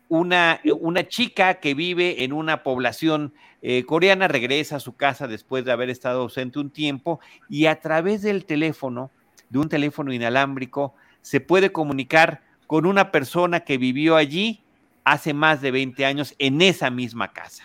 [0.10, 5.64] una, una chica que vive en una población eh, coreana, regresa a su casa después
[5.64, 9.12] de haber estado ausente un tiempo y a través del teléfono,
[9.50, 14.64] de un teléfono inalámbrico, se puede comunicar con una persona que vivió allí
[15.04, 17.64] hace más de 20 años en esa misma casa.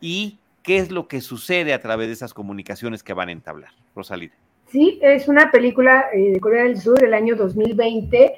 [0.00, 3.70] ¿Y qué es lo que sucede a través de esas comunicaciones que van a entablar?
[3.94, 4.32] Rosalía.
[4.66, 8.34] Sí, es una película eh, de Corea del Sur del año 2020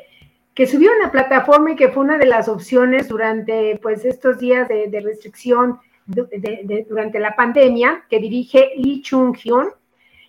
[0.55, 4.39] que subió a la plataforma y que fue una de las opciones durante pues estos
[4.39, 9.69] días de, restricción durante la pandemia, que dirige Lee Chung-hyun,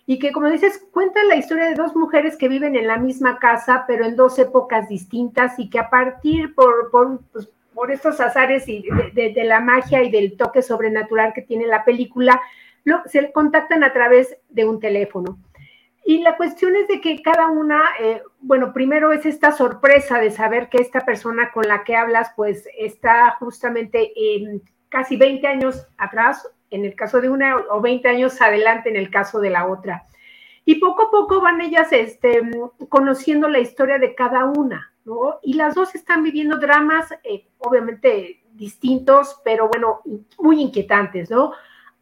[0.06, 3.40] y que como dices, cuenta la historia de dos mujeres que viven en la misma
[3.40, 8.20] casa, pero en dos épocas distintas, y que a partir por, por, pues, por estos
[8.20, 12.40] azares y de, la magia y del toque sobrenatural que tiene la película,
[13.06, 15.38] se contactan a través de un teléfono.
[16.04, 20.30] Y la cuestión es de que cada una, eh, bueno, primero es esta sorpresa de
[20.30, 24.12] saber que esta persona con la que hablas, pues está justamente
[24.88, 29.10] casi 20 años atrás, en el caso de una, o 20 años adelante en el
[29.10, 30.06] caso de la otra.
[30.64, 32.42] Y poco a poco van ellas este,
[32.88, 35.38] conociendo la historia de cada una, ¿no?
[35.42, 40.00] Y las dos están viviendo dramas, eh, obviamente distintos, pero bueno,
[40.38, 41.52] muy inquietantes, ¿no?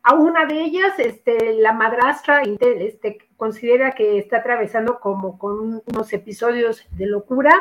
[0.02, 6.12] A una de ellas, este, la madrastra este, considera que está atravesando como con unos
[6.12, 7.52] episodios de locura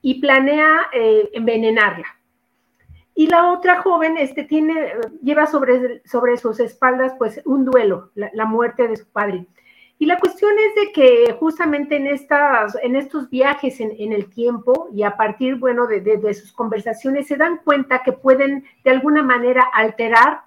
[0.00, 2.06] y planea eh, envenenarla.
[3.14, 4.92] Y la otra joven este, tiene,
[5.22, 6.00] lleva sobre
[6.36, 9.44] sus espaldas pues un duelo, la, muerte de su padre.
[9.98, 14.88] Y la cuestión es de que justamente en, estas, en estos viajes en, el tiempo
[14.94, 19.24] y a partir, bueno, de, de, sus conversaciones se dan cuenta que pueden de alguna
[19.24, 20.42] manera alterar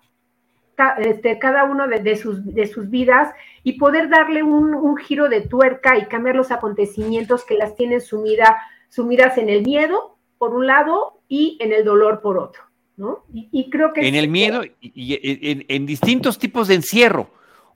[0.97, 3.33] este, cada uno de, sus, de sus vidas
[3.63, 8.57] y poder darle un, giro de tuerca y cambiar los acontecimientos que las tienen sumida,
[8.89, 12.63] sumidas en el miedo, por un lado, y en el dolor, por otro.
[12.97, 13.25] ¿no?
[13.31, 14.07] Y, creo que...
[14.07, 15.19] En el miedo y,
[15.67, 17.29] en, distintos tipos de encierro.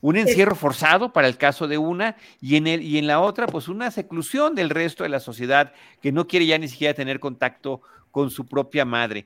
[0.06, 3.48] Un encierro forzado para el caso de una y en, el, y en la otra,
[3.48, 7.20] pues una seclusión del resto de la sociedad que no quiere ya ni siquiera tener
[7.20, 9.26] contacto con su propia madre.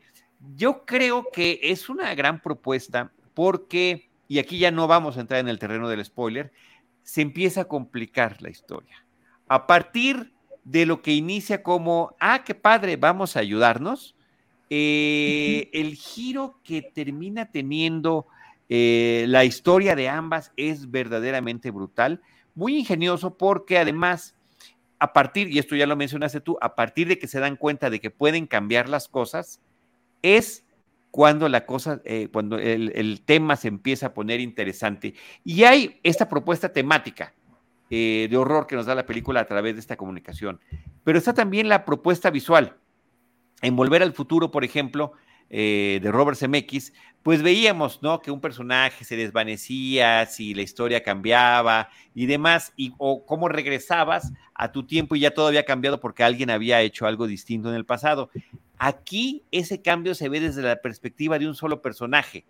[0.56, 5.42] Yo creo que es una gran propuesta porque, y aquí ya no vamos a entrar
[5.42, 6.54] en el terreno del spoiler,
[7.04, 9.06] se empieza a complicar la historia.
[9.50, 10.32] A partir
[10.64, 14.16] de lo que inicia como, ah, qué padre, vamos a ayudarnos,
[14.70, 18.28] eh, el giro que termina teniendo
[18.70, 22.22] eh, la historia de ambas es verdaderamente brutal,
[22.54, 24.36] muy ingenioso porque además,
[25.00, 27.90] a partir, y esto ya lo mencionaste tú, a partir de que se dan cuenta
[27.90, 29.60] de que pueden cambiar las cosas,
[30.22, 30.66] es
[31.10, 35.16] cuando la cosa, eh, cuando el, tema se empieza a poner interesante.
[35.44, 37.34] Y hay esta propuesta temática
[37.90, 40.60] eh, de horror que nos da la película a través de esta comunicación,
[41.04, 42.78] pero está también la propuesta visual.
[43.64, 45.14] en Volver al Futuro, por ejemplo,
[45.50, 48.22] eh, de Robert Zemeckis, pues veíamos, ¿no?
[48.22, 54.32] Que un personaje se desvanecía, si la historia cambiaba y demás, y, o cómo regresabas
[54.54, 57.76] a tu tiempo y ya todo había cambiado porque alguien había hecho algo distinto en
[57.76, 58.30] el pasado.
[58.78, 62.46] Aquí ese cambio se ve desde la perspectiva de un solo personaje.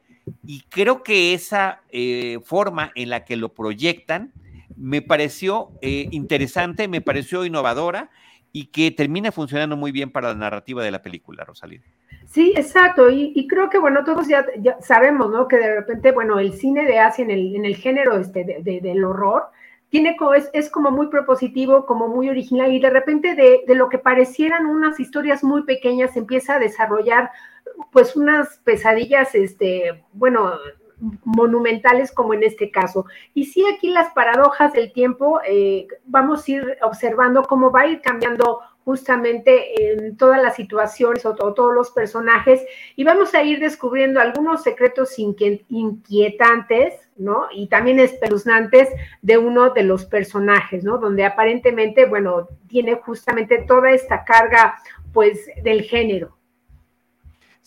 [0.45, 4.31] Y creo que esa eh, forma en la que lo proyectan
[4.75, 8.11] me pareció eh, interesante, me pareció innovadora
[8.51, 11.81] y que termina funcionando muy bien para la narrativa de la película, Rosalía.
[12.25, 13.09] Sí, exacto.
[13.09, 14.45] Y, creo que, bueno, todos ya,
[14.81, 15.47] sabemos, ¿no?
[15.47, 19.03] Que de repente, bueno, el cine de Asia en el, en el género este, del
[19.03, 19.45] horror
[19.89, 23.89] tiene, es, es, como muy propositivo, como muy original y de repente de, de, lo
[23.89, 27.31] que parecieran unas historias muy pequeñas empieza a desarrollar
[27.91, 30.51] pues unas pesadillas, este, bueno,
[31.23, 33.05] monumentales como en este caso.
[33.33, 37.87] Y sí, aquí las paradojas del tiempo, eh, vamos a ir observando cómo va a
[37.87, 38.59] ir cambiando
[38.89, 44.63] justamente en todas las situaciones o, todos los personajes y vamos a ir descubriendo algunos
[44.63, 47.49] secretos inquietantes, ¿no?
[47.51, 48.89] Y también espeluznantes
[49.21, 50.97] de uno de los personajes, ¿no?
[50.97, 54.79] Donde aparentemente, bueno, tiene justamente toda esta carga,
[55.13, 56.38] pues, del género.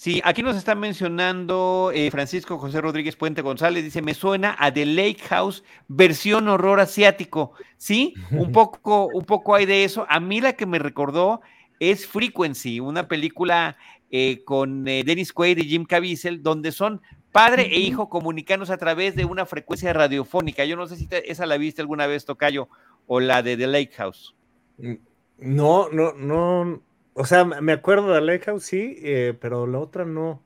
[0.03, 4.73] Sí, aquí nos está mencionando eh, Francisco José Rodríguez Puente González, dice, me suena a
[4.73, 7.53] The Lake House versión horror asiático.
[7.77, 10.05] Sí, un poco, un poco hay de eso.
[10.09, 11.41] A mí la que me recordó
[11.79, 13.77] es Frequency, una película
[14.11, 18.79] eh, con eh, Dennis Quaid y Jim Caviezel, donde son padre e hijo comunicándose a
[18.79, 20.65] través de una frecuencia radiofónica.
[20.65, 22.69] Yo no sé si esa la viste alguna vez, Tocayo,
[23.07, 24.35] o la de The Lake House.
[24.79, 24.95] Mm,
[25.39, 26.83] no, no, no,
[27.15, 30.43] o sea, me acuerdo de Lighthouse, sí, eh, pero la otra no.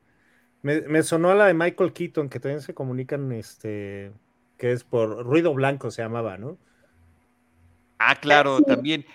[0.62, 4.10] Me, sonó a la de Michael Keaton, que también se comunican, este,
[4.58, 6.58] que es por ruido blanco se llamaba, ¿no?
[7.98, 9.06] Ah, claro, también.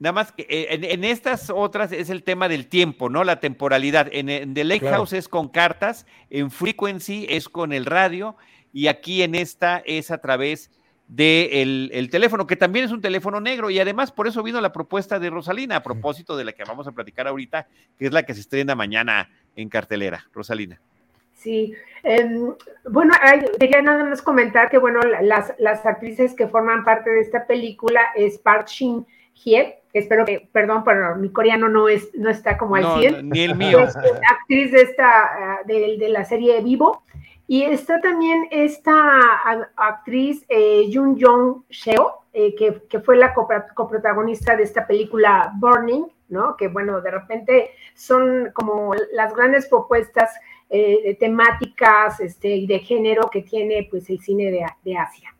[0.00, 3.24] Nada más que eh, en, estas otras es el tema del tiempo, ¿no?
[3.24, 4.08] La temporalidad.
[4.12, 8.36] En, The Lake House es con cartas, en Frequency es con el radio,
[8.72, 10.70] y aquí en esta es a través
[11.08, 14.72] del el teléfono, que también es un teléfono negro, y además por eso vino la
[14.72, 17.66] propuesta de Rosalina, a propósito de la que vamos a platicar ahorita,
[17.98, 20.26] que es la que se estrena mañana en cartelera.
[20.32, 20.80] Rosalina.
[21.32, 22.52] Sí, em,
[22.90, 23.14] bueno,
[23.58, 28.00] quería nada más comentar que, bueno, las, las, actrices que forman parte de esta película
[28.16, 29.06] es Park Shin
[29.44, 33.28] Hye, espero que, perdón, pero mi coreano no es no está como al 100.
[33.28, 33.84] ni el mío.
[33.84, 37.04] Es actriz de esta, ah, de, de la serie Vivo,
[37.50, 44.64] y está también esta actriz eh, Jung Jong Sheo, eh, que, fue la coprotagonista de
[44.64, 46.56] esta película Burning, ¿no?
[46.58, 50.30] Que bueno, de repente son como las grandes propuestas
[50.68, 55.34] eh, temáticas este, y de género que tiene pues el cine de, de Asia.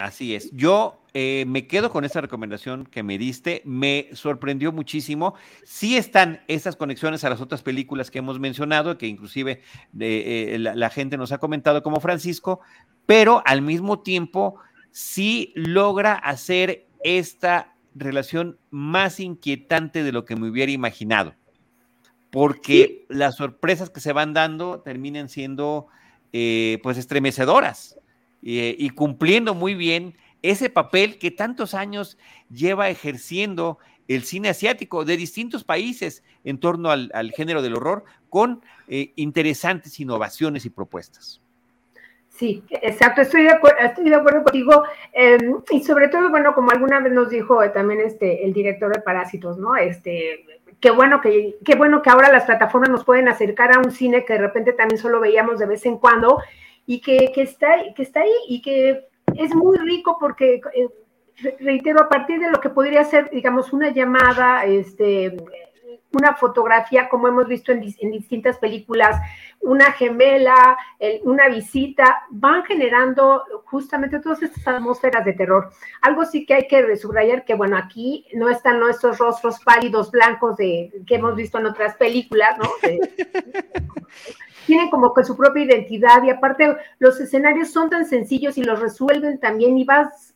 [0.00, 0.50] Así es.
[0.52, 3.62] Yo eh, me quedo con esa recomendación que me diste.
[3.64, 5.34] Me sorprendió muchísimo.
[5.64, 9.62] Sí están estas conexiones a las otras películas que hemos mencionado, que inclusive
[9.98, 12.60] eh, la, gente nos ha comentado como Francisco,
[13.06, 14.56] pero al mismo tiempo
[14.90, 21.34] sí logra hacer esta relación más inquietante de lo que me hubiera imaginado.
[22.30, 25.88] Porque las sorpresas que se van dando terminan siendo
[26.32, 27.98] eh, pues estremecedoras.
[28.44, 32.18] Eh, y cumpliendo muy bien ese papel que tantos años
[32.50, 33.78] lleva ejerciendo
[34.08, 39.98] el cine asiático de distintos países en torno al, género del horror con eh, interesantes
[40.00, 41.40] innovaciones y propuestas.
[42.28, 44.82] Sí, exacto, estoy de, acuerdo, estoy de acuerdo contigo.
[45.12, 49.02] Em, y sobre todo, bueno, como alguna vez nos dijo también este, el director de
[49.02, 49.76] Parásitos, ¿no?
[49.76, 50.44] Este,
[50.80, 54.24] qué bueno que, qué bueno que ahora las plataformas nos pueden acercar a un cine
[54.24, 56.38] que de repente también solo veíamos de vez en cuando
[56.86, 60.88] y que, está, que está ahí y que es muy rico porque, eh,
[61.60, 65.36] reitero, a partir de lo que podría ser, digamos, una llamada, este,
[66.12, 69.20] una fotografía, como hemos visto en, distintas películas,
[69.60, 70.76] una gemela,
[71.22, 75.70] una visita, van generando justamente todas estas atmósferas de terror.
[76.02, 80.56] Algo sí que hay que subrayar que, bueno, aquí no están nuestros rostros pálidos, blancos
[80.56, 82.68] de, que hemos visto en otras películas, ¿no?
[84.66, 88.80] tienen como que su propia identidad y aparte los escenarios son tan sencillos y los
[88.80, 90.34] resuelven también y vas,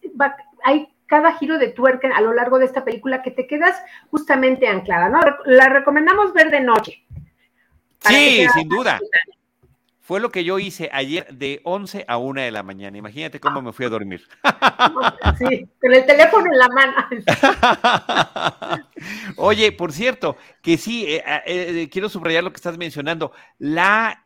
[0.64, 4.66] hay cada giro de tuerca a lo largo de esta película que te quedas justamente
[4.68, 5.20] anclada, ¿no?
[5.44, 7.04] La recomendamos ver de noche.
[8.00, 9.00] Sí, sin duda.
[10.00, 12.96] Fue lo que yo hice ayer de 11 a 1 de la mañana.
[12.96, 14.22] Imagínate cómo me fui a dormir.
[15.38, 16.94] Sí, con el teléfono en la mano.
[19.36, 24.22] Oye, por cierto, que sí, eh, eh, eh, quiero subrayar lo que estás mencionando, la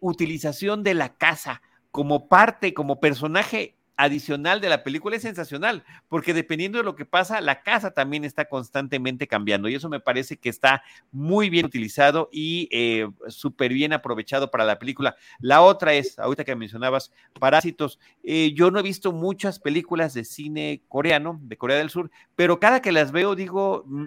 [0.00, 6.32] utilización de la casa como parte, como personaje adicional de la película es sensacional, porque
[6.32, 10.38] dependiendo de lo que pasa, la casa también está constantemente cambiando y eso me parece
[10.38, 10.82] que está
[11.12, 15.16] muy bien utilizado y eh, súper bien aprovechado para la película.
[15.38, 20.24] La otra es, ahorita que mencionabas, Parásitos, eh, yo no he visto muchas películas de
[20.24, 24.04] cine coreano, de Corea del Sur, pero cada que las veo digo, mm,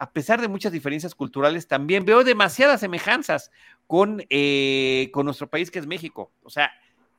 [0.00, 3.52] a pesar de muchas diferencias culturales, también veo demasiadas semejanzas
[3.86, 6.32] con, eh, con nuestro país que es México.
[6.42, 6.70] O sea,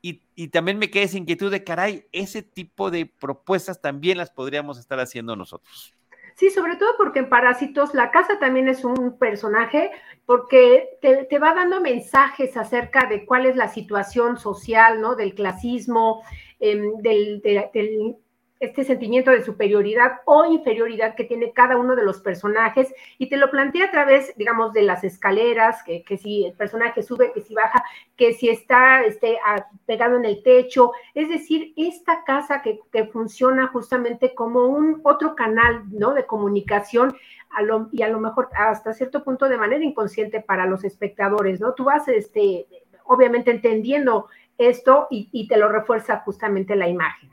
[0.01, 4.79] y, también me queda esa inquietud de, caray, ese tipo de propuestas también las podríamos
[4.79, 5.93] estar haciendo nosotros.
[6.35, 9.91] Sí, sobre todo porque en Parásitos la casa también es un personaje
[10.25, 15.15] porque te, te, va dando mensajes acerca de cuál es la situación social, ¿no?
[15.15, 16.23] Del clasismo,
[16.59, 17.41] de,
[17.73, 18.15] del
[18.59, 23.37] este sentimiento de superioridad o inferioridad que tiene cada uno de los personajes y te
[23.37, 27.41] lo plantea a través, digamos, de las escaleras, que, que si el personaje sube, que
[27.41, 27.83] si baja,
[28.17, 29.37] que si está este,
[29.85, 35.35] pegado en el techo, es decir, esta casa que, que funciona justamente como un otro
[35.35, 36.13] canal, ¿no?
[36.13, 37.15] De comunicación
[37.51, 41.61] a lo, y a lo mejor hasta cierto punto de manera inconsciente para los espectadores,
[41.61, 41.73] ¿no?
[41.73, 42.67] Tú vas, este,
[43.05, 47.29] obviamente entendiendo esto y, y te lo refuerza justamente la imagen.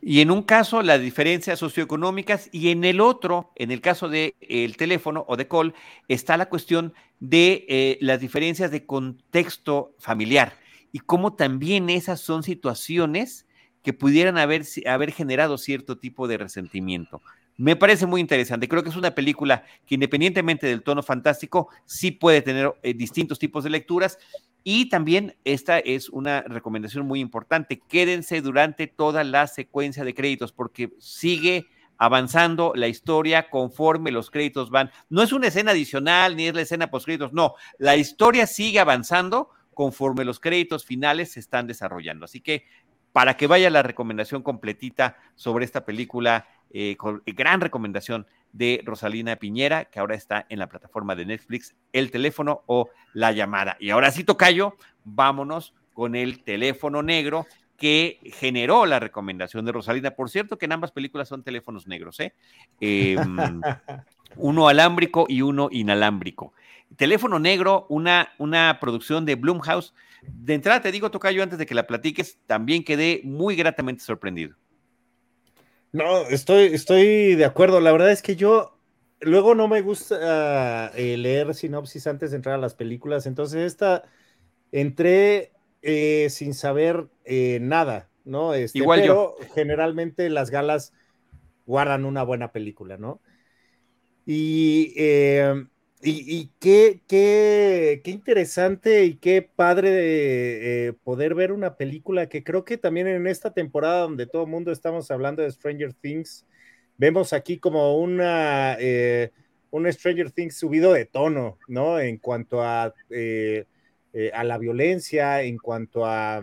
[0.00, 4.34] Y en un caso, las diferencias socioeconómicas, y en el otro, en el caso del
[4.40, 5.74] el teléfono o de call,
[6.06, 10.54] está la cuestión de eh, las diferencias de contexto familiar
[10.92, 13.46] y cómo también esas son situaciones
[13.82, 17.20] que pudieran haber, haber generado cierto tipo de resentimiento.
[17.56, 18.68] Me parece muy interesante.
[18.68, 23.38] Creo que es una película que independientemente del tono fantástico, sí puede tener eh, distintos
[23.38, 24.18] tipos de lecturas
[24.70, 27.80] y también esta es una recomendación muy importante.
[27.88, 34.68] Quédense durante toda la secuencia de créditos porque sigue avanzando la historia conforme los créditos
[34.68, 34.90] van.
[35.08, 38.78] No es una escena adicional ni es la escena post créditos, no, la historia sigue
[38.78, 42.26] avanzando conforme los créditos finales se están desarrollando.
[42.26, 42.66] Así que
[43.12, 49.36] para que vaya la recomendación completita sobre esta película, eh, con, gran recomendación de Rosalina
[49.36, 53.76] Piñera, que ahora está en la plataforma de Netflix, el teléfono o la llamada.
[53.80, 57.46] Y ahora sí, Tocayo, vámonos con el teléfono negro
[57.76, 60.10] que generó la recomendación de Rosalina.
[60.10, 62.34] Por cierto, que en ambas películas son teléfonos negros, ¿eh?
[62.80, 63.16] eh
[64.36, 66.52] uno alámbrico y uno inalámbrico.
[66.96, 69.94] Teléfono negro, una, una producción de Blumhouse.
[70.22, 74.56] De entrada te digo, Tocayo, antes de que la platiques, también quedé muy gratamente sorprendido.
[75.92, 77.80] No, estoy, estoy de acuerdo.
[77.80, 78.78] La verdad es que yo
[79.20, 83.26] luego no me gusta eh, leer sinopsis antes de entrar a las películas.
[83.26, 84.04] Entonces, esta
[84.70, 88.54] entré eh, sin saber eh, nada, ¿no?
[88.54, 90.92] Este, Igual pero generalmente las galas
[91.66, 93.20] guardan una buena película, ¿no?
[94.26, 94.94] Y
[96.00, 102.44] y, qué, qué, qué, interesante y qué padre de, eh, poder ver una película que
[102.44, 106.46] creo que también en esta temporada donde todo el mundo estamos hablando de Stranger Things,
[106.98, 109.32] vemos aquí como una, eh,
[109.70, 111.98] un Stranger Things subido de tono, ¿no?
[111.98, 113.64] En cuanto a, eh,
[114.32, 116.40] a la violencia, en cuanto a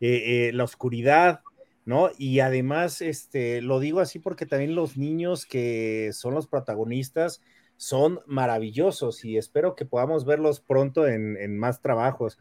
[0.00, 1.40] la oscuridad,
[1.84, 2.10] ¿no?
[2.18, 7.42] Y además, este, lo digo así porque también los niños que son los protagonistas,
[7.76, 12.38] son maravillosos y espero que podamos verlos pronto en, más trabajos.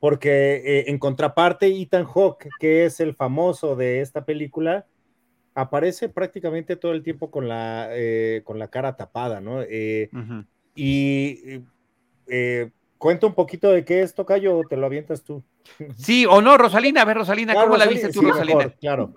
[0.00, 4.86] Porque eh, en contraparte, Ethan Hawke, que es el famoso de esta película,
[5.54, 9.60] aparece prácticamente todo el tiempo con la, eh, con la cara tapada, ¿no?
[9.62, 10.08] Eh,
[10.76, 11.62] y
[12.96, 15.42] cuenta un poquito de qué es Tocayo o te lo avientas tú.
[15.96, 18.70] Sí o no, Rosalina, a ver, Rosalina, ¿cómo la viste tú, Rosalina?
[18.80, 19.12] claro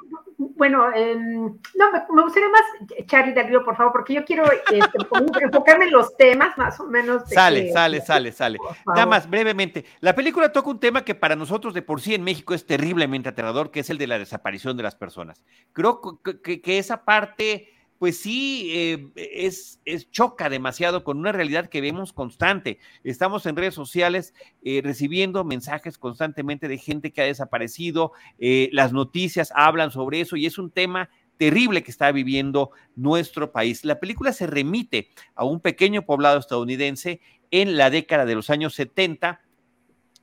[0.61, 2.61] bueno, eh, no, me, gustaría más,
[3.07, 4.77] Charlie Darío, por favor, porque yo quiero este,
[5.41, 7.23] enfocarme en los temas más o menos.
[7.27, 8.59] sale, sale, sale, sale.
[8.85, 9.85] Nada más, brevemente.
[10.01, 13.29] La película toca un tema que para nosotros de por sí en México es terriblemente
[13.29, 15.41] aterrador, que es el de la desaparición de las personas.
[15.73, 21.69] Creo que, que esa parte pues sí, eh, es, es, choca demasiado con una realidad
[21.69, 22.79] que vemos constante.
[23.03, 24.33] Estamos en redes sociales
[24.63, 30.35] eh, recibiendo mensajes constantemente de gente que ha desaparecido, eh, las noticias hablan sobre eso
[30.35, 33.85] y es un tema terrible que está viviendo nuestro país.
[33.85, 37.21] La película se remite a un pequeño poblado estadounidense
[37.51, 39.41] en la década de los años 70,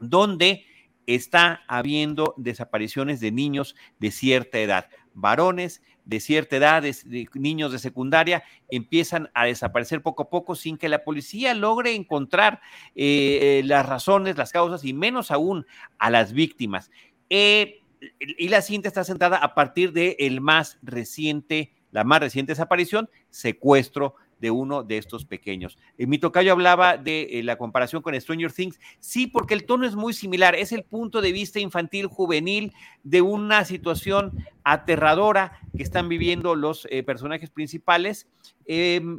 [0.01, 0.65] donde
[1.07, 7.79] está habiendo desapariciones de niños de cierta edad, varones de cierta edad, de, niños de
[7.79, 12.63] secundaria, empiezan a desaparecer poco a poco sin que la policía logre encontrar
[12.95, 15.67] eh, las razones, las causas y menos aún
[15.99, 16.91] a las víctimas.
[17.29, 17.83] Eh,
[18.21, 23.11] y la cinta está centrada a partir de el más reciente, la más reciente desaparición,
[23.29, 25.79] secuestro de uno de estos pequeños.
[25.97, 28.79] Eh, mi tocayo hablaba de eh, la comparación con Stranger Things.
[29.01, 30.55] Sí, porque el tono es muy similar.
[30.55, 32.73] Es el punto de vista infantil, juvenil,
[33.03, 34.33] de una situación
[34.65, 38.29] aterradora que están viviendo los eh, personajes principales.
[38.67, 39.19] en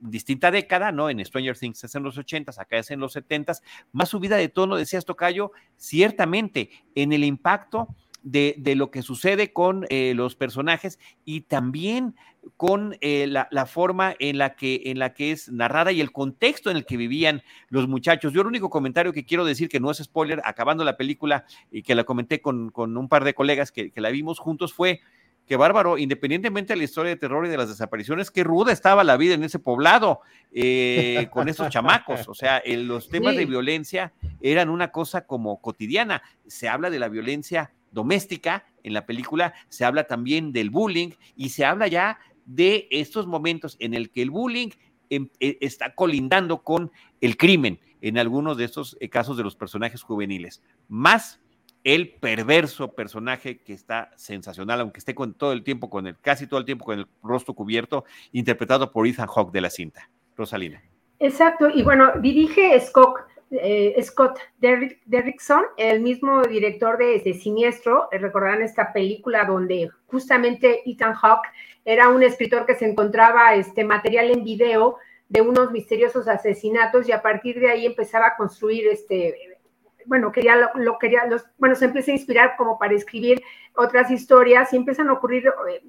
[0.00, 1.08] distinta década, ¿no?
[1.08, 3.52] En Stranger Things es en los 80 acá es en los 70
[3.92, 7.88] Más subida de tono, decías Tocayo, ciertamente en el impacto
[8.30, 12.14] de, lo que sucede con eh, los personajes y también
[12.56, 16.70] con eh, la, forma en la, que, en la que es narrada y el contexto
[16.70, 18.32] en el que vivían los muchachos.
[18.32, 21.82] Yo el único comentario que quiero decir, que no es spoiler, acabando la película y
[21.82, 25.00] que la comenté con, un par de colegas que, la vimos juntos, fue
[25.46, 29.02] que bárbaro, independientemente de la historia de terror y de las desapariciones, qué ruda estaba
[29.02, 30.20] la vida en ese poblado
[30.52, 32.28] eh, con esos chamacos.
[32.28, 34.12] O sea, los temas de violencia
[34.42, 36.22] eran una cosa como cotidiana.
[36.46, 41.50] Se habla de la violencia doméstica, en la película se habla también del bullying y
[41.50, 44.70] se habla ya de estos momentos en el que el bullying
[45.10, 49.56] em, e, está colindando con el crimen en algunos de estos eh, casos de los
[49.56, 51.40] personajes juveniles, más
[51.84, 56.46] el perverso personaje que está sensacional, aunque esté con todo el tiempo, con el, casi
[56.46, 60.10] todo el tiempo con el rostro cubierto, interpretado por Ethan Hawke de la cinta.
[60.36, 60.82] Rosalina.
[61.18, 63.16] Exacto, y bueno, dirige Scott,
[63.50, 71.14] eh, Scott Derrickson, el mismo director de, Siniestro, eh, recordarán esta película donde justamente Ethan
[71.14, 71.48] Hawke
[71.84, 74.96] era un escritor que se encontraba este material en video
[75.28, 79.58] de unos misteriosos asesinatos y a partir de ahí empezaba a construir este
[80.06, 83.42] bueno, quería lo, quería los, bueno, se empieza a inspirar como para escribir
[83.76, 85.82] otras historias y empiezan a ocurrir eh,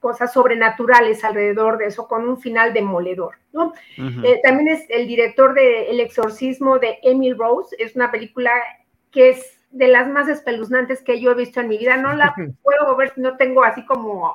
[0.00, 3.36] cosas sobrenaturales alrededor de eso, con un final demoledor.
[3.52, 3.72] ¿no?
[3.96, 8.50] Eh, también es el director de El exorcismo de Emil Rose, es una película
[9.10, 11.96] que es de las más espeluznantes que yo he visto en mi vida.
[11.96, 14.34] No la puedo ver no tengo así como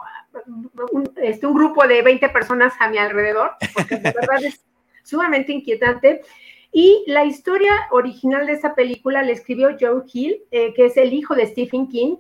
[0.92, 4.64] un, este, un grupo de 20 personas a mi alrededor, porque de verdad es
[5.04, 6.22] sumamente inquietante.
[6.72, 11.14] Y la historia original de esa película la escribió Joe Hill, eh, que es el
[11.14, 12.16] hijo de Stephen King,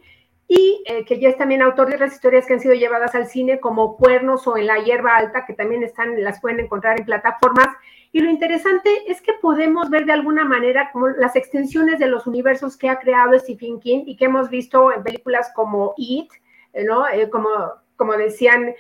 [0.54, 3.28] y eh, que ya es también autor de otras historias que han sido llevadas al
[3.28, 7.06] cine como Cuernos o En la hierba alta, que también están, las pueden encontrar en
[7.06, 7.70] plataformas.
[8.12, 12.28] Y lo interesante es que podemos ver de alguna manera como las extensiones de los
[12.28, 16.30] universos que ha creado Stephen King y que hemos visto en películas como It,
[16.74, 17.08] eh, ¿no?
[17.08, 17.48] Eh, como,
[17.96, 18.76] como decían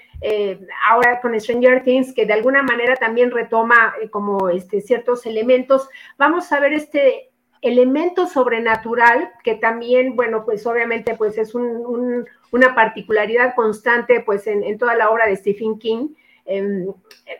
[0.89, 5.87] ahora con Stranger Things, que de alguna manera también retoma como este, ciertos elementos.
[6.17, 7.30] Vamos a ver este,
[7.61, 14.95] elemento sobrenatural que también, bueno, pues obviamente pues es una particularidad constante pues en, toda
[14.95, 16.09] la obra de Stephen King.
[16.45, 16.87] Em,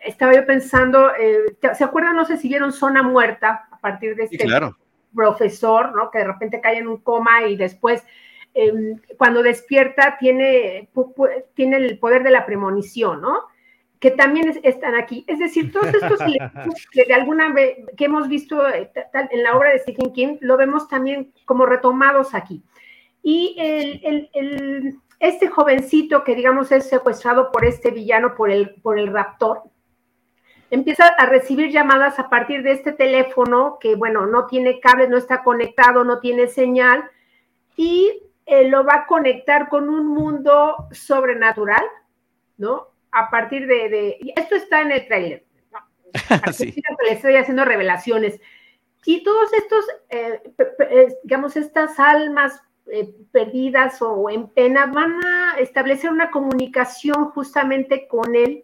[0.05, 2.15] estaba yo pensando, eh, ¿se acuerdan?
[2.15, 4.47] No sé si vieron Zona Muerta a partir de este
[5.13, 6.11] profesor, ¿no?
[6.11, 8.05] Que de repente cae en un coma y después
[8.53, 10.89] em, cuando despierta tiene,
[11.55, 13.51] tiene el poder de la premonición, ¿no?
[14.02, 15.24] Que también están aquí.
[15.28, 19.56] Es decir, todos estos elementos que de alguna vez que hemos visto eh, en la
[19.56, 22.64] obra de Stephen King, lo vemos también como retomados aquí.
[23.22, 29.14] Y el, este jovencito que digamos es secuestrado por este villano, por el, por el
[29.14, 29.62] raptor,
[30.72, 35.18] empieza a recibir llamadas a partir de este teléfono que, bueno, no tiene cable, no
[35.18, 37.04] está conectado, no tiene señal,
[37.76, 41.84] y eh, lo va a conectar con un mundo sobrenatural,
[42.58, 42.90] ¿no?
[43.12, 45.45] A partir de, esto está en el trailer,
[46.53, 46.74] sí.
[47.05, 48.39] le estoy haciendo revelaciones.
[49.05, 50.41] Y todos estos, eh,
[50.89, 58.07] eh, digamos, estas almas eh, perdidas o en pena van a establecer una comunicación justamente
[58.07, 58.64] con él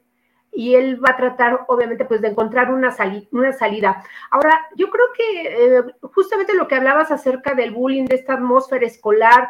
[0.52, 2.95] y él va a tratar, obviamente, pues de encontrar una,
[3.32, 4.04] una salida.
[4.32, 5.84] Ahora, yo creo que
[6.14, 9.50] justamente lo que hablabas acerca del bullying, de esta atmósfera escolar,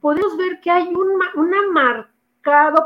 [0.00, 0.92] podemos ver que hay
[1.34, 2.10] una marca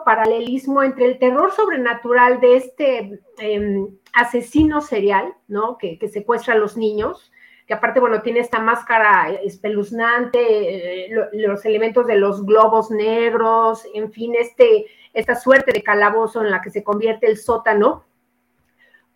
[0.05, 5.79] paralelismo entre el terror sobrenatural de este em, asesino serial, ¿no?
[5.79, 7.33] Que, secuestra a los niños,
[7.67, 14.13] que aparte, bueno, tiene esta máscara espeluznante, eh, los elementos de los globos negros, en
[14.13, 18.05] fin, este, esta suerte de calabozo en la que se convierte el sótano,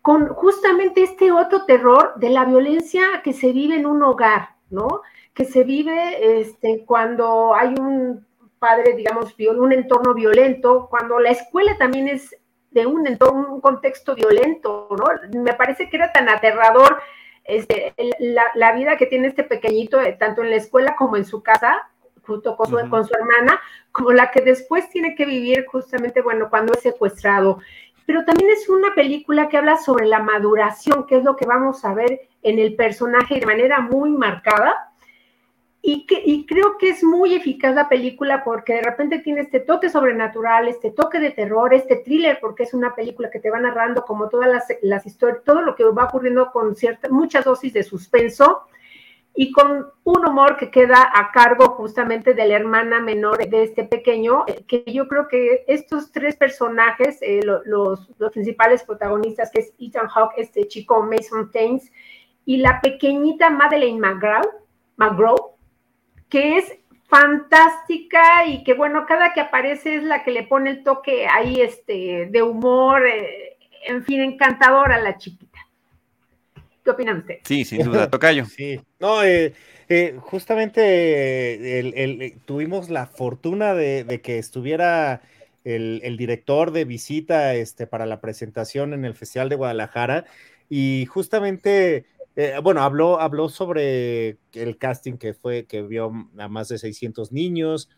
[0.01, 5.01] con justamente este otro terror de la violencia que se vive en un hogar, ¿no?
[5.33, 8.26] Que se vive este, cuando hay un
[8.59, 12.35] padre, digamos, un entorno violento, cuando la escuela también es
[12.71, 15.41] de un entorno, un contexto violento, ¿no?
[15.41, 16.97] Me parece que era tan aterrador
[17.43, 21.41] este, la, vida que tiene este pequeñito, eh, tanto en la escuela como en su
[21.41, 21.89] casa,
[22.25, 23.59] junto con su, con su hermana,
[23.91, 27.59] como la que después tiene que vivir justamente, bueno, cuando es secuestrado.
[28.05, 31.83] Pero también es una película que habla sobre la maduración, que es lo que vamos
[31.85, 34.91] a ver en el personaje de manera muy marcada
[35.89, 40.67] y, creo que es muy eficaz la película porque de repente tiene este toque sobrenatural,
[40.67, 44.27] este toque de terror, este thriller, porque es una película que te va narrando como
[44.27, 44.49] todas
[44.81, 48.63] las, historias, todo lo que va ocurriendo con cierta, muchas dosis de suspenso
[49.33, 53.85] y con un humor que queda a cargo justamente de la hermana menor de este
[53.85, 57.65] pequeño, que yo creo que estos tres personajes, eh, los,
[58.17, 61.89] los, principales protagonistas, que es Ethan Hawke, este chico Mason Taines,
[62.43, 64.43] y la pequeñita Madeleine McGraw,
[64.97, 65.56] McGraw,
[66.29, 66.65] que es
[67.07, 71.61] fantástica y que bueno, cada que aparece es la que le pone el toque ahí
[71.61, 73.57] este, de humor, eh,
[73.87, 75.59] en fin, encantadora a la chiquita.
[76.83, 77.41] ¿Qué opinan ustedes?
[77.45, 78.45] Sí, sin duda, Tocayo.
[78.57, 79.53] Sí, no, eh,
[79.89, 85.21] eh, justamente tuvimos la fortuna de, que estuviera
[85.63, 90.25] el, el, director de visita este, para la presentación en el Festival de Guadalajara
[90.69, 92.05] y justamente
[92.37, 97.31] eh, bueno, habló, habló sobre el casting que fue, que vio a más de 600
[97.31, 97.89] niños,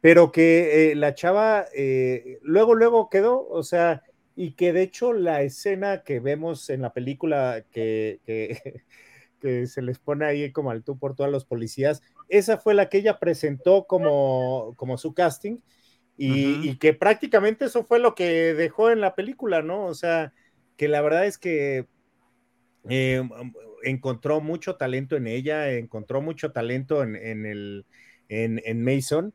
[0.00, 4.02] pero que eh, la chava eh, luego, luego quedó, o sea,
[4.34, 8.82] y que de hecho la escena que vemos en la película que, que,
[9.68, 12.98] se les pone ahí como al tú por todos los policías, esa fue la que
[12.98, 15.58] ella presentó como, como su casting
[16.16, 19.84] y, y que prácticamente eso fue lo que dejó en la película, ¿no?
[19.84, 20.32] O sea,
[20.76, 21.86] que la verdad es que
[22.88, 23.22] eh,
[23.86, 27.86] encontró mucho talento en ella, encontró mucho talento en, el,
[28.28, 29.32] en, Mason.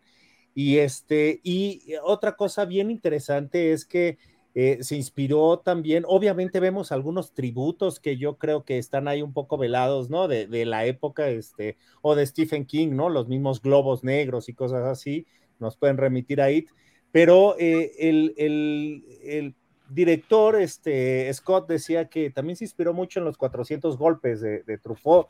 [0.54, 4.18] Y, este, y otra cosa bien interesante es que
[4.54, 9.32] eh, se inspiró también, obviamente vemos algunos tributos que yo creo que están ahí un
[9.32, 10.28] poco velados, ¿no?
[10.28, 13.10] De, la época, este, o de Stephen King, ¿no?
[13.10, 15.26] Los mismos globos negros y cosas así,
[15.60, 16.68] nos pueden remitir a IT,
[17.14, 19.56] pero eh, el, el,
[19.94, 25.28] director, este, Scott, decía que también se inspiró mucho en los 400 golpes de, Truffaut,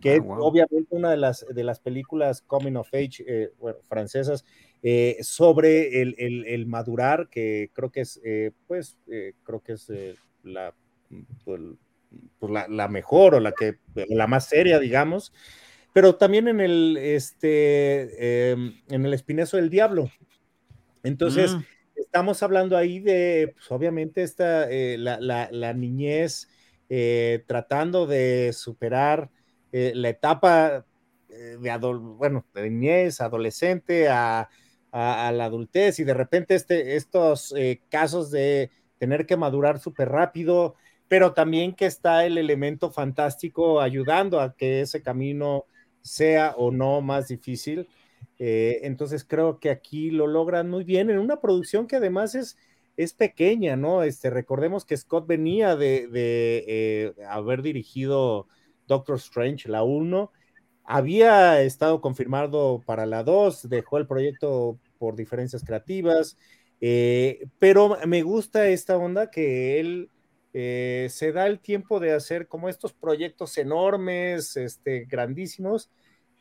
[0.00, 3.50] que ah, es obviamente una de las, de las películas coming of age eh,
[3.88, 4.44] francesas
[4.82, 8.98] eh, sobre el, madurar, que creo que es, eh, pues,
[9.42, 9.90] creo que es
[10.42, 10.74] la,
[11.44, 11.60] pues,
[12.38, 13.78] pues, la, la, mejor o la que,
[14.08, 15.32] la más seria, digamos,
[15.92, 20.10] pero también en el, este, em, en el Espinezo del Diablo.
[21.02, 26.48] Entonces, mm estamos hablando ahí de, pues obviamente, esta, eh, la, niñez
[26.88, 29.30] eh, tratando de superar
[29.72, 30.86] eh, la etapa
[31.28, 31.78] de,
[32.16, 34.48] bueno, de niñez, adolescente, a,
[34.90, 37.54] la adultez y de repente este, estos
[37.90, 40.74] casos de tener que madurar súper rápido,
[41.08, 45.66] pero también que está el elemento fantástico ayudando a que ese camino
[46.00, 47.86] sea o no más difícil.
[48.38, 52.56] Eh, entonces creo que aquí lo logran muy bien en una producción que además es,
[52.96, 54.02] es pequeña, ¿no?
[54.02, 58.46] Este, recordemos que Scott venía de, eh, haber dirigido
[58.86, 60.30] Doctor Strange, la 1,
[60.84, 66.36] había estado confirmado para la 2, dejó el proyecto por diferencias creativas,
[66.80, 70.10] eh, pero me gusta esta onda que él
[70.52, 75.88] se da el tiempo de hacer como estos proyectos enormes, este, grandísimos,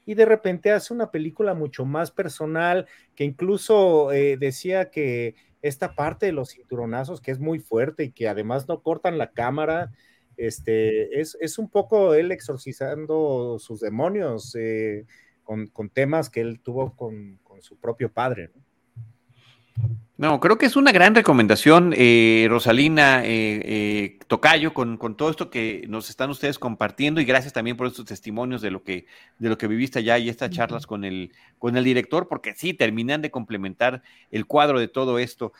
[0.08, 5.96] y de repente hace una película mucho más personal, que incluso eh, decía que esta
[5.96, 9.92] parte de los cinturonazos, que es muy fuerte y que además no cortan la cámara,
[10.38, 15.06] este, es, es un poco él exorcizando sus demonios eh,
[15.44, 18.52] con, temas que él tuvo con, con su propio padre.
[18.56, 19.98] ¿no?
[20.20, 25.52] No, creo que es una gran recomendación, eh, Rosalina eh, eh, Tocayo, con, todo esto
[25.52, 29.06] que nos están ustedes compartiendo y gracias también por estos testimonios de lo que,
[29.38, 32.74] de lo que viviste allá y estas charlas con el, con el director, porque sí,
[32.74, 34.02] terminan de complementar
[34.32, 35.54] el cuadro de todo esto.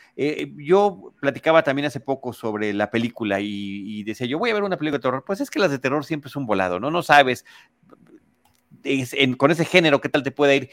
[0.56, 4.78] yo platicaba también hace poco sobre la película y, decía, yo voy a ver una
[4.78, 5.24] película de terror.
[5.24, 6.90] Pues es que las de terror siempre es un volado, ¿no?
[6.90, 7.46] No sabes
[9.38, 10.70] con ese género qué tal te puede ir.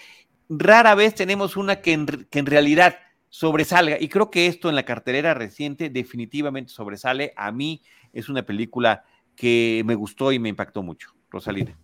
[0.49, 2.97] Rara vez tenemos una que que en realidad
[3.35, 3.97] sobresalga.
[3.99, 7.32] Y creo que esto en la cartelera reciente definitivamente sobresale.
[7.35, 7.82] A mí
[8.12, 9.03] es una película
[9.35, 11.11] que me gustó y me impactó mucho.
[11.30, 11.76] Rosalina.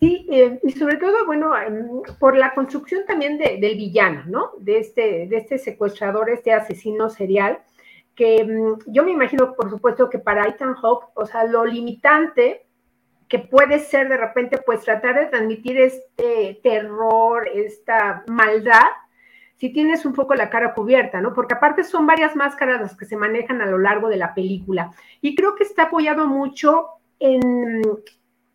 [0.00, 4.52] Sí, eh, y sobre todo, bueno, em, por la construcción también del villano, ¿no?
[4.60, 7.58] De este, de este secuestrador, este asesino serial,
[8.14, 12.64] que em, yo me imagino, por supuesto, que para Ethan Hawke, o sea, lo limitante
[13.28, 18.88] que puede ser de repente, pues tratar de transmitir este terror, esta maldad,
[19.62, 21.32] si tienes un poco la cara cubierta, ¿no?
[21.34, 24.90] Porque aparte son varias máscaras las que se manejan a lo largo de la película.
[25.20, 26.88] Y creo que está apoyado mucho
[27.20, 27.80] en,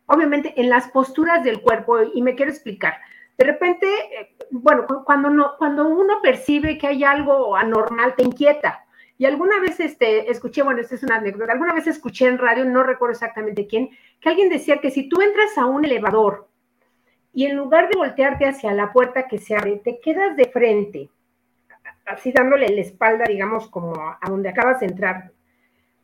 [0.07, 1.99] obviamente, en las posturas del cuerpo.
[2.13, 2.95] Y me quiero explicar.
[3.37, 8.83] De repente, eh, bueno, cuando, no, cuando uno percibe que hay algo anormal, te inquieta.
[9.17, 12.65] Y alguna vez este, escuché, bueno, esta es una anécdota, alguna vez escuché en radio,
[12.65, 16.49] no recuerdo exactamente quién, que alguien decía que si tú entras a un elevador
[17.37, 21.11] y en lugar de voltearte hacia la puerta que se abre, te quedas de frente,
[22.07, 25.31] así dándole la espalda, digamos, como a donde acabas de entrar,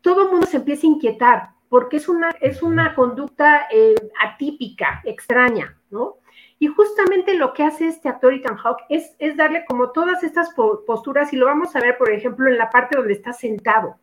[0.02, 5.02] todo el mundo se empieza a inquietar, porque es una, es una conducta eh, atípica,
[5.06, 6.18] extraña, ¿no?
[6.60, 10.54] Y justamente lo que hace este actor Ethan Hawke es, es darle como todas estas
[10.54, 13.98] posturas, y lo vamos a ver, por ejemplo, en la parte donde está sentado.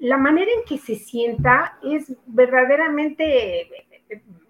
[0.00, 3.70] La manera en que se sienta es verdaderamente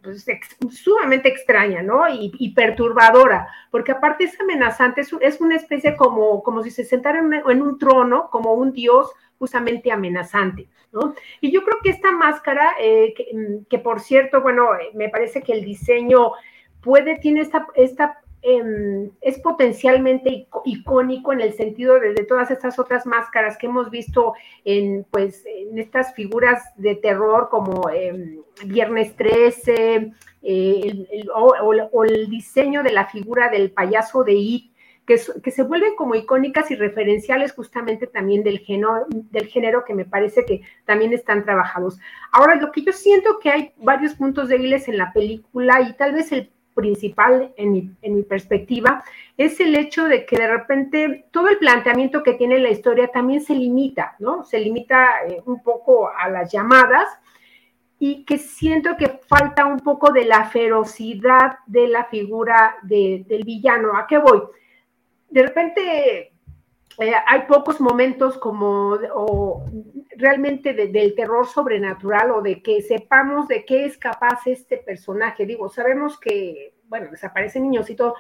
[0.09, 2.09] pues, sumamente extraña, ¿no?
[2.09, 7.63] Y, perturbadora, porque aparte es amenazante, es, una especie como, como si se sentara en,
[7.63, 11.15] un trono, como un dios justamente amenazante, ¿no?
[11.41, 13.15] Y yo creo que esta máscara, eh,
[13.69, 16.33] que, por cierto, bueno, me parece que el diseño
[16.81, 23.05] puede, tiene esta, esta Em, es potencialmente icónico en el sentido de, todas estas otras
[23.05, 24.35] máscaras que hemos visto
[24.65, 30.13] en, pues, en estas figuras de terror como em, Viernes 13
[30.43, 34.73] eh, o, el diseño de la figura del payaso de It,
[35.05, 40.05] que, se vuelven como icónicas y referenciales justamente también del género, del género que me
[40.05, 41.99] parece que también están trabajados.
[42.31, 46.13] Ahora, lo que yo siento que hay varios puntos débiles en la película y tal
[46.13, 49.03] vez el principal en mi, perspectiva
[49.37, 53.41] es el hecho de que de repente todo el planteamiento que tiene la historia también
[53.41, 54.45] se limita, ¿no?
[54.45, 57.09] Se limita eh, un poco a las llamadas
[57.99, 63.97] y que siento que falta un poco de la ferocidad de la figura del villano.
[63.97, 64.43] ¿A qué voy?
[65.29, 66.33] De repente
[67.01, 69.65] eh, hay pocos momentos como o
[70.17, 75.47] realmente del terror sobrenatural o de que sepamos de qué es capaz este personaje.
[75.47, 78.17] Digo, sabemos que, bueno, desaparecen niños y todo,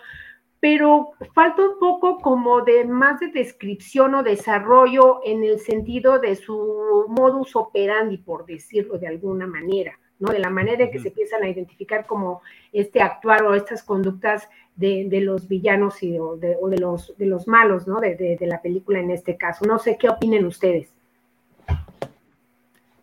[0.60, 6.36] pero falta un poco como de más de descripción o desarrollo en el sentido de
[6.36, 9.97] su modus operandi, por decirlo de alguna manera.
[10.18, 10.32] ¿No?
[10.32, 12.42] De la manera en que se empiezan a identificar como
[12.72, 14.48] este actuar o estas conductas
[14.78, 18.00] de, los villanos y o de, los, de los malos, ¿no?
[18.00, 19.64] De, la película en este caso.
[19.66, 20.88] No sé qué opinen ustedes.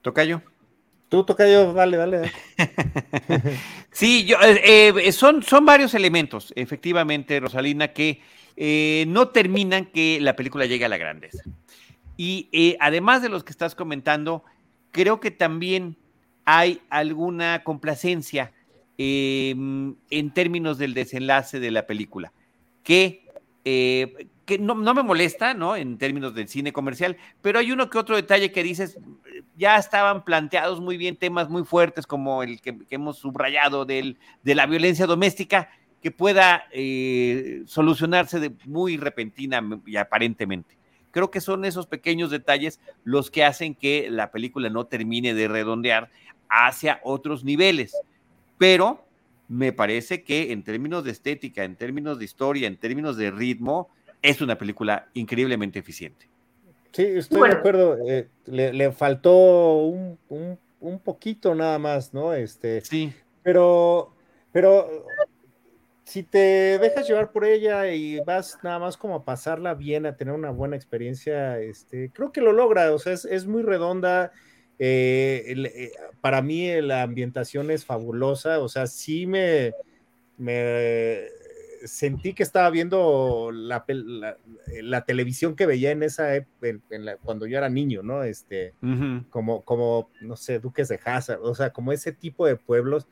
[0.01, 0.41] Tocayo.
[1.09, 2.31] Tú, Tocayo, dale, dale.
[3.91, 8.21] sí, yo, eh, eh, son, son varios elementos, efectivamente, Rosalina, que
[8.55, 11.43] eh, no terminan que la película llegue a la grandeza.
[12.17, 14.45] Y además de los que estás comentando,
[14.91, 15.97] creo que también
[16.45, 18.51] hay alguna complacencia
[18.97, 22.31] em, en términos del desenlace de la película,
[22.83, 23.25] que,
[23.65, 25.75] eh, que no, me molesta, ¿no?
[25.75, 28.99] En términos del cine comercial, pero hay uno que otro detalle que dices,
[29.57, 34.55] ya estaban planteados muy bien temas muy fuertes como el que, hemos subrayado del, de
[34.55, 35.69] la violencia doméstica,
[36.05, 40.77] que pueda eh, solucionarse de muy repentina y aparentemente.
[41.09, 45.47] Creo que son esos pequeños detalles los que hacen que la película no termine de
[45.47, 46.11] redondear
[46.49, 47.95] hacia otros niveles.
[48.57, 49.05] Pero
[49.47, 53.89] me parece que en términos de estética, en términos de historia, en términos de ritmo,
[54.21, 56.27] es una película increíblemente eficiente.
[56.91, 57.97] Sí, estoy de acuerdo.
[58.07, 62.33] Eh, le, faltó un, un, poquito nada más, ¿no?
[62.33, 63.13] Este, sí.
[63.43, 64.13] Pero,
[64.51, 65.05] pero
[66.05, 70.15] si te dejas llevar por ella y vas nada más como a pasarla bien, a
[70.15, 72.93] tener una buena experiencia, este, creo que lo logra.
[72.93, 74.31] O sea, es, es muy redonda
[74.77, 79.73] eh, eh, para mí eh, la ambientación es fabulosa, o sea, sí me,
[80.37, 81.27] me
[81.85, 83.85] sentí que estaba viendo la,
[84.81, 86.45] la, televisión que veía en esa en,
[87.23, 88.23] cuando yo era niño, ¿no?
[88.23, 88.73] Este,
[89.29, 93.07] como, como, no sé, Duques de Hazard, o sea, como ese tipo de pueblos.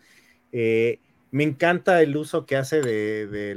[0.52, 3.56] me encanta el uso que hace de, de,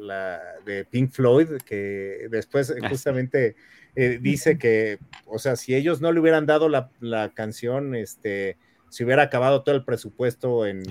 [0.00, 3.56] la, de Pink Floyd, que después ah, justamente
[3.94, 8.56] eh, dice que, o sea, si ellos no le hubieran dado la, canción, este,
[8.88, 10.82] se hubiera acabado todo el presupuesto en,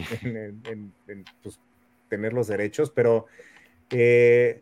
[1.42, 1.60] pues,
[2.10, 3.26] tener los derechos, pero,
[3.92, 4.62] eh,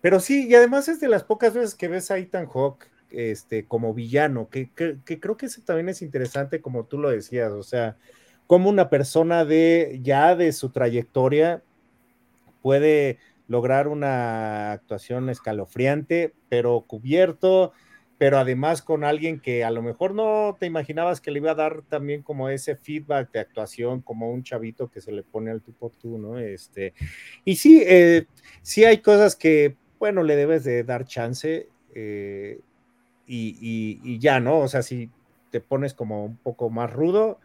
[0.00, 3.64] pero sí, y además es de las pocas veces que ves a Ethan Hawke este,
[3.64, 7.96] como villano, que, creo que eso también es interesante, como tú lo decías, o sea,
[8.46, 11.62] como una persona de ya de su trayectoria
[12.62, 13.18] puede
[13.48, 17.72] lograr una actuación escalofriante, pero cubierto,
[18.18, 21.56] pero además con alguien que a lo mejor no te imaginabas que le iba a
[21.56, 25.62] dar también como ese feedback de actuación, como un chavito que se le pone al
[25.62, 26.38] tipo tú, ¿no?
[26.38, 26.94] Este,
[27.44, 28.26] y sí, eh,
[28.62, 32.60] sí hay cosas que, bueno, le debes de dar chance eh,
[33.26, 34.60] y, ya, ¿no?
[34.60, 35.10] O sea, si
[35.50, 37.38] te pones como un poco más rudo,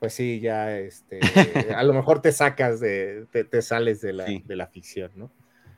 [0.00, 1.20] pues sí, ya, este,
[1.74, 5.30] a lo mejor te sacas de, te, sales de la, de la ficción, ¿no?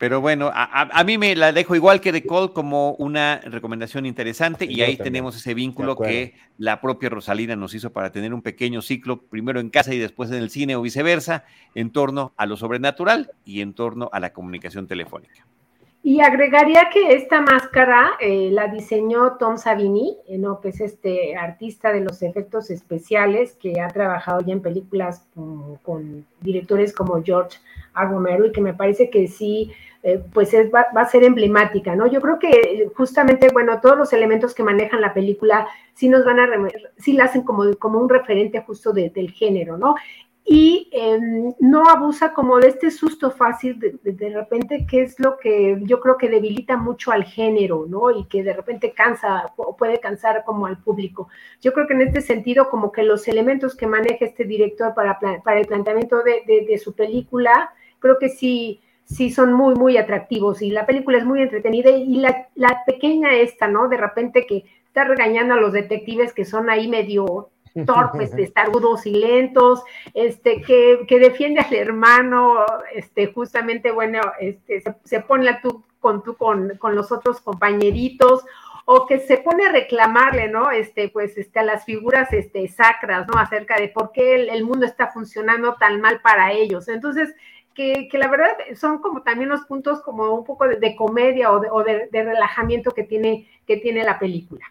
[0.03, 4.65] Pero bueno, a, mí me la dejo igual que de Cole como una recomendación interesante
[4.65, 8.83] y ahí tenemos ese vínculo que la propia Rosalina nos hizo para tener un pequeño
[8.83, 11.45] ciclo, primero en casa y después en el cine o viceversa,
[11.77, 15.47] en torno a lo sobrenatural y en torno a la comunicación telefónica.
[16.05, 20.61] Y agregaría que esta máscara eh, la diseñó Tom Savini, eh, ¿no?
[20.61, 25.25] que es este artista de los efectos especiales que ha trabajado ya en películas
[25.85, 27.59] con, directores como George
[27.95, 28.07] A.
[28.07, 29.71] Romero y que me parece que sí,
[30.03, 32.07] eh, pues va, a ser emblemática, ¿no?
[32.07, 36.41] Yo creo que justamente, bueno, todos los elementos que manejan la película sí nos van
[36.41, 36.49] a,
[36.99, 39.95] sí la hacen como, como un referente justo del género, ¿no?
[40.45, 45.39] y em, no abusa como de este susto fácil de, de, repente, que es lo
[45.39, 48.11] que yo creo que debilita mucho al género, ¿no?
[48.11, 51.29] Y que de repente cansa o puede cansar como al público.
[51.61, 55.19] Yo creo que en este sentido, como que los elementos que maneja este director para,
[55.21, 58.81] para el planteamiento de, de, su película, creo que sí,
[59.13, 63.35] sí son muy, muy atractivos y la película es muy entretenida y la, la pequeña
[63.35, 63.89] esta, ¿no?
[63.89, 67.51] De repente que está regañando a los detectives que son ahí medio
[67.87, 69.83] torpes, testarudos y lentos,
[70.15, 76.23] este, que, que, defiende al hermano, este, justamente, bueno, este, se, pone a tú con,
[76.23, 78.45] tú con, con los otros compañeritos,
[78.85, 80.71] o que se pone a reclamarle, ¿no?
[80.71, 83.39] Este, pues, este, a las figuras, este, sacras, ¿no?
[83.39, 86.89] Acerca de por qué el, mundo está funcionando tan mal para ellos.
[86.89, 87.35] Entonces,
[87.75, 92.09] que, la verdad son como también los puntos como un poco de, comedia o, de,
[92.13, 94.65] relajamiento que tiene, que tiene la película.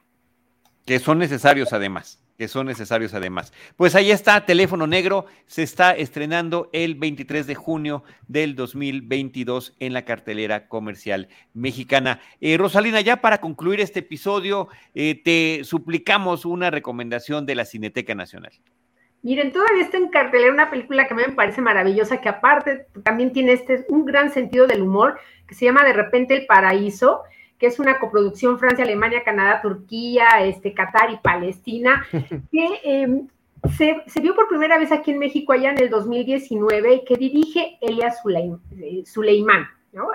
[0.86, 3.54] Que son necesarios además que son necesarios además.
[3.78, 9.94] Pues ahí está, Teléfono Negro, se está estrenando el 23 de junio del 2022 en
[9.94, 12.20] la cartelera comercial mexicana.
[12.40, 18.16] Eh, Rosalina, ya para concluir este episodio, eh, te suplicamos una recomendación de la Cineteca
[18.16, 18.54] Nacional.
[19.24, 22.88] Miren, todavía está en cartelera una película que a mí me parece maravillosa, que aparte
[23.04, 27.22] también tiene este, un gran sentido del humor, que se llama De repente El Paraíso
[27.62, 32.04] que es una coproducción Francia, Alemania, Canadá, Turquía, este, Qatar y Palestina,
[32.52, 33.28] que em,
[33.78, 37.78] se, vio por primera vez aquí en México allá en el 2019 y que dirige
[37.82, 38.20] Elias
[39.06, 40.08] Suleiman, ¿no?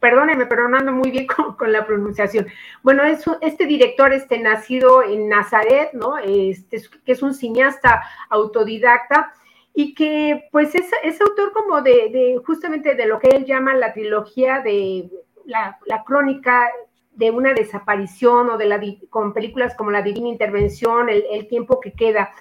[0.00, 1.26] Perdónenme, pero no ando muy bien
[1.58, 2.46] con, la pronunciación.
[2.82, 6.18] Bueno, es, este director este, nacido en Nazaret, ¿no?
[6.18, 9.32] Este, que es un cineasta autodidacta
[9.74, 14.60] y que pues es, autor como de, justamente de lo que él llama la trilogía
[14.60, 15.08] de
[15.44, 16.70] la, crónica
[17.12, 18.80] de una desaparición o de la,
[19.10, 22.32] con películas como La Divina Intervención, el, tiempo que queda.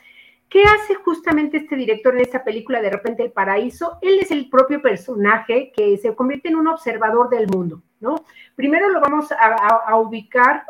[0.50, 4.00] ¿Qué hace justamente este director en esta película de repente El Paraíso?
[4.02, 8.26] Él es el propio personaje que se convierte en un observador del mundo, ¿no?
[8.56, 10.64] Primero lo vamos a, ubicar,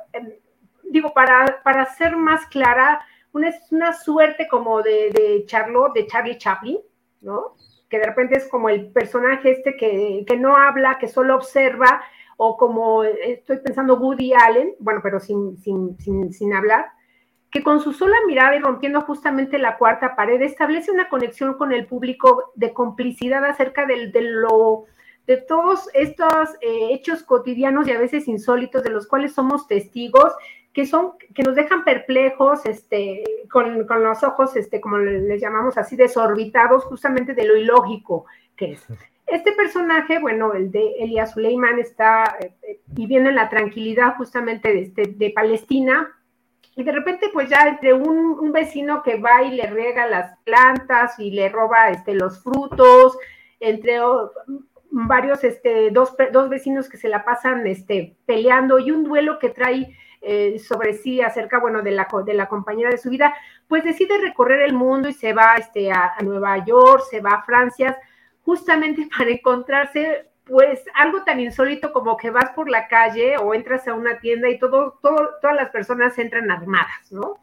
[0.84, 2.99] digo, para, para ser más clara,
[3.32, 5.45] una, una suerte como de, de
[5.93, 6.80] de Charlie Chaplin,
[7.21, 7.55] ¿no?
[7.89, 12.03] Que de repente es como el personaje este que, que no habla, que solo observa
[12.36, 16.86] o como estoy pensando Woody Allen, bueno, pero sin, sin, sin, sin hablar,
[17.51, 21.71] que con su sola mirada y rompiendo justamente la cuarta pared establece una conexión con
[21.71, 24.85] el público de complicidad acerca del, de lo
[25.25, 30.33] de todos estos eh, hechos cotidianos y a veces insólitos de los cuales somos testigos,
[30.73, 35.77] que son, que nos dejan perplejos, este, con, con los ojos, este, como les llamamos
[35.77, 38.25] así, desorbitados justamente de lo ilógico
[38.55, 38.85] que es.
[39.27, 44.81] Este personaje, bueno, el de Elias Suleiman, está eh, viviendo en la tranquilidad justamente de,
[44.81, 46.09] este, de Palestina,
[46.80, 51.19] y de repente, pues ya entre un, vecino que va y le riega las plantas
[51.19, 53.17] y le roba este, los frutos,
[53.59, 53.99] entre
[54.89, 59.49] varios, este, dos, dos, vecinos que se la pasan este, peleando y un duelo que
[59.49, 63.34] trae eh, sobre sí acerca, bueno, de la, de la compañera de su vida,
[63.67, 67.43] pues decide recorrer el mundo y se va este, a Nueva York, se va a
[67.43, 67.97] Francia,
[68.43, 73.87] justamente para encontrarse pues algo tan insólito como que vas por la calle o entras
[73.87, 77.37] a una tienda y todo, todo, todas las personas entran armadas, ¿no?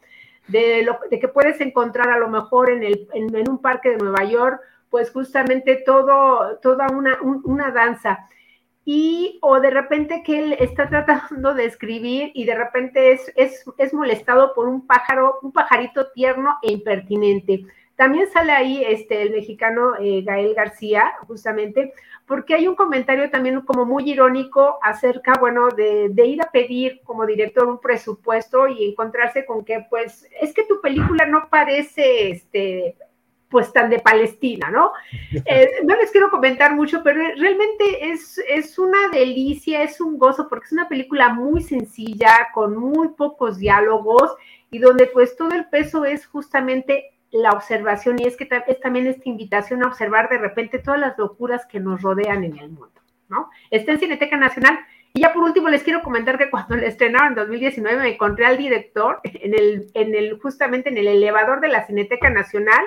[0.47, 3.97] De, lo, de que puedes encontrar a lo mejor en, el, en, un parque de
[3.97, 8.27] Nueva York, pues justamente todo, toda una, una danza.
[8.85, 13.65] Y, o de repente que él está tratando de escribir y de repente es, es,
[13.77, 17.65] es molestado por un pájaro, un pajarito tierno e impertinente.
[17.97, 21.93] También sale ahí este, el mexicano eh, Gael García, justamente,
[22.27, 27.25] porque hay un comentario también como muy irónico acerca, bueno, de, ir a pedir como
[27.25, 32.97] director un presupuesto y encontrarse con que, pues, es que tu película no parece, este,
[33.49, 34.91] pues, tan de Palestina, ¿no?
[35.45, 40.49] Eh, no les quiero comentar mucho, pero realmente es, es una delicia, es un gozo,
[40.49, 44.35] porque es una película muy sencilla, con muy pocos diálogos
[44.69, 49.07] y donde, pues, todo el peso es justamente la observación y es que es también
[49.07, 53.01] esta invitación a observar de repente todas las locuras que nos rodean en el mundo.
[53.29, 53.49] ¿no?
[53.69, 54.79] Está en Cineteca Nacional.
[55.13, 58.45] Y ya por último les quiero comentar que cuando le estrenaron en 2019 me encontré
[58.45, 62.83] al director en el, en el, justamente en el elevador de la Cineteca Nacional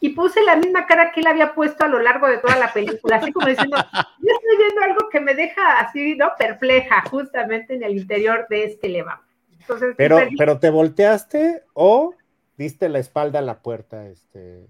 [0.00, 2.72] y puse la misma cara que él había puesto a lo largo de toda la
[2.72, 6.30] película, así como diciendo, yo estoy viendo algo que me deja así, ¿no?
[6.38, 9.24] Perpleja, justamente en el interior de este elevador.
[9.60, 12.14] Entonces, pero, pero te volteaste o
[12.60, 14.66] diste la espalda a la puerta, este.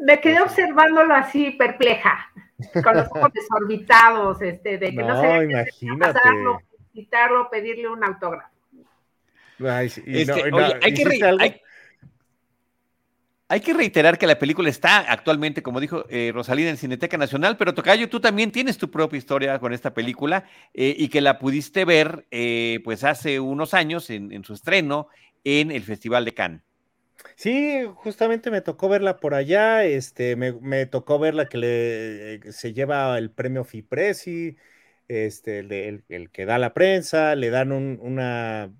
[0.00, 2.30] Me quedé observándolo así, perpleja,
[2.82, 6.14] con los ojos desorbitados, este, de que no, sé imagínate.
[6.14, 6.58] Pasarlo,
[6.92, 8.48] visitarlo, pedirle un autógrafo.
[9.60, 11.60] Ay, este, no, oye, hay que, hay,
[13.48, 17.56] hay que reiterar que la película está actualmente, como dijo eh, Rosalina, en Cineteca Nacional,
[17.56, 21.38] pero Tocayo, tú también tienes tu propia historia con esta película eh, y que la
[21.38, 25.08] pudiste ver eh, pues hace unos años en, su estreno
[25.44, 26.73] en el Festival de Cannes.
[27.36, 33.18] Sí, justamente me tocó verla por allá, este, me, tocó verla que le, se lleva
[33.18, 34.56] el premio FIPRESI,
[35.08, 38.72] este, el, que da la prensa, le dan una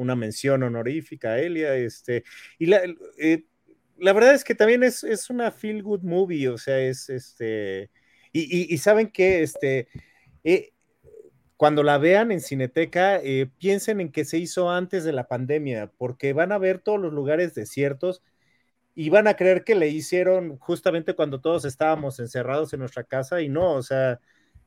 [0.00, 2.24] una mención honorífica a Elia, este,
[2.58, 2.80] y la,
[3.18, 3.44] eh,
[3.98, 7.90] la verdad es que también es, es, una feel good movie, o sea, es este,
[8.32, 9.88] y, y, saben que este,
[10.42, 10.72] eh,
[11.60, 15.92] cuando la vean en Cineteca, eh, piensen en que se hizo antes de la pandemia,
[15.98, 18.22] porque van a ver todos los lugares desiertos
[18.94, 23.42] y van a creer que le hicieron justamente cuando todos estábamos encerrados en nuestra casa
[23.42, 24.20] y no, o sea,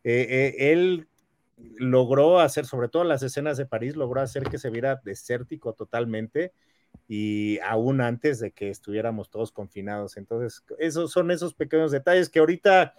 [0.03, 1.07] él
[1.77, 6.53] logró hacer, sobre todo las escenas de París, logró hacer que se viera desértico totalmente
[7.07, 10.15] y aún antes de que estuviéramos todos confinados.
[10.15, 12.93] Entonces, esos son esos pequeños detalles que ahorita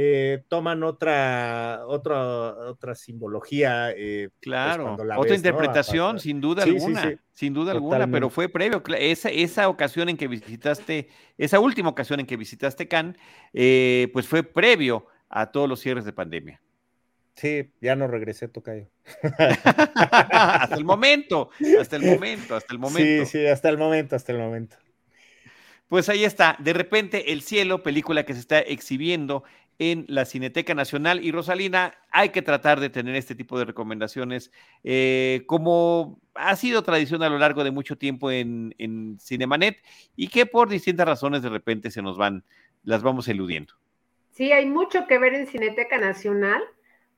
[0.00, 3.90] eh, toman otra, otra, otra simbología.
[3.90, 8.80] Eh, pues, claro, otra interpretación, sin duda alguna, sin duda alguna, pero fue previo.
[8.96, 13.16] Esa, esa ocasión en que visitaste, esa última ocasión en que visitaste Cannes,
[13.52, 16.62] eh, pues fue previo a todos los cierres de pandemia.
[17.34, 18.86] Sí, ya no regresé, Tocayo.
[19.38, 23.26] hasta el momento, hasta el momento, hasta el momento.
[23.26, 24.76] Sí, sí, hasta el momento, hasta el momento.
[25.88, 29.42] Pues ahí está, de repente El Cielo, película que se está exhibiendo
[29.78, 31.24] en la Cineteca Nacional.
[31.24, 34.50] Y Rosalina, hay que tratar de tener este tipo de recomendaciones,
[34.84, 39.82] eh, como ha sido tradición a lo largo de mucho tiempo en, en Cinemanet
[40.16, 42.44] y que por distintas razones de repente se nos van,
[42.84, 43.74] las vamos eludiendo.
[44.32, 46.62] Sí, hay mucho que ver en Cineteca Nacional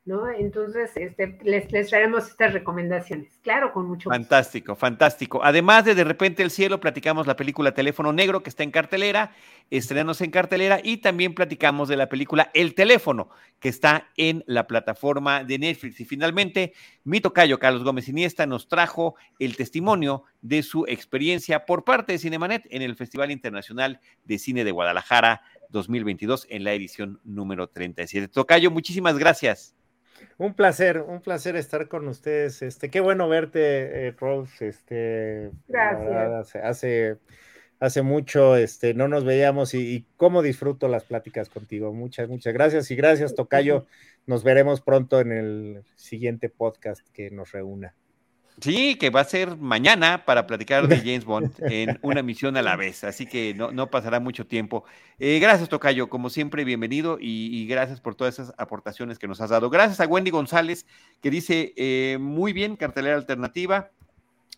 [0.07, 0.29] ¿no?
[0.29, 4.19] Entonces, este, les, les, traemos estas recomendaciones, claro, con mucho gusto.
[4.19, 5.41] Fantástico, fantástico.
[5.45, 9.33] Además de De repente el cielo, platicamos la película Teléfono Negro, que está en cartelera,
[9.69, 13.29] estrenos en cartelera, y también platicamos de la película El Teléfono,
[13.59, 16.01] que está en la plataforma de Netflix.
[16.01, 16.73] Y finalmente,
[17.05, 22.19] mi tocayo Carlos Gómez Iniesta nos trajo el testimonio de su experiencia por parte de
[22.19, 28.29] Cinemanet en el Festival Internacional de Cine de Guadalajara 2022 en la edición número 37.
[28.29, 29.75] Tocayo, muchísimas gracias.
[30.39, 32.63] Un placer, un placer estar con ustedes.
[32.63, 34.69] Este, qué bueno verte, eh, Rose.
[34.69, 36.57] Este, Gracias.
[36.65, 37.17] hace,
[37.79, 41.93] hace, mucho, este, no nos veíamos y, cómo disfruto las pláticas contigo.
[41.93, 43.87] Muchas, muchas gracias y gracias, Tocayo.
[44.27, 47.95] Nos veremos pronto en el siguiente podcast que nos reúna.
[48.61, 52.63] Sí, que va a ser mañana para platicar de James Bond en una misión a
[52.63, 54.85] la vez, así que no, no pasará mucho tiempo.
[55.19, 59.51] Eh, gracias, Tocayo, como siempre, bienvenido y, gracias por todas esas aportaciones que nos has
[59.51, 59.71] dado.
[59.71, 60.87] Gracias a Wendy González,
[61.23, 63.91] que dice eh, muy bien, cartelera alternativa.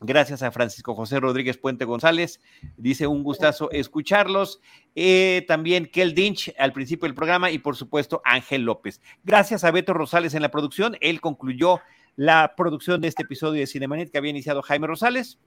[0.04, 2.40] Gracias a Francisco José Rodríguez Puente González,
[2.76, 4.60] dice un gustazo escucharlos.
[4.96, 9.00] Eh, también Kel Dinch al principio del programa y por supuesto Ángel López.
[9.22, 11.78] Gracias a Beto Rosales en la producción, él concluyó
[12.16, 15.38] la producción de este episodio de Cinemanet que había iniciado Jaime Rosales,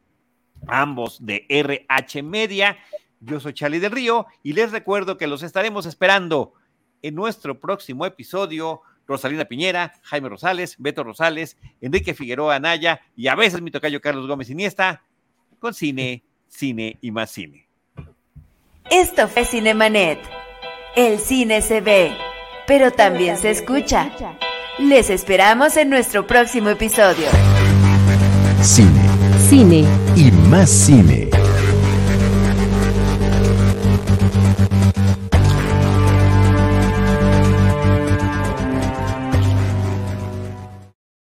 [0.68, 2.78] ambos de RH Media.
[3.20, 6.54] Yo soy Charlie del Río y les recuerdo que los estaremos esperando
[7.02, 8.82] en nuestro próximo episodio.
[9.08, 14.26] Rosalina Piñera, Jaime Rosales, Beto Rosales, Enrique Figueroa Anaya y a veces mi tocayo Carlos
[14.26, 15.04] Gómez Iniesta
[15.60, 17.68] con cine, cine y más cine.
[18.90, 20.20] Esto fue Cinemanet.
[20.96, 22.16] El cine se ve,
[22.66, 24.12] pero también se escucha.
[24.80, 27.28] Les esperamos en nuestro próximo episodio.
[28.62, 29.02] Cine.
[29.48, 29.86] Cine.
[30.18, 31.30] Y más cine.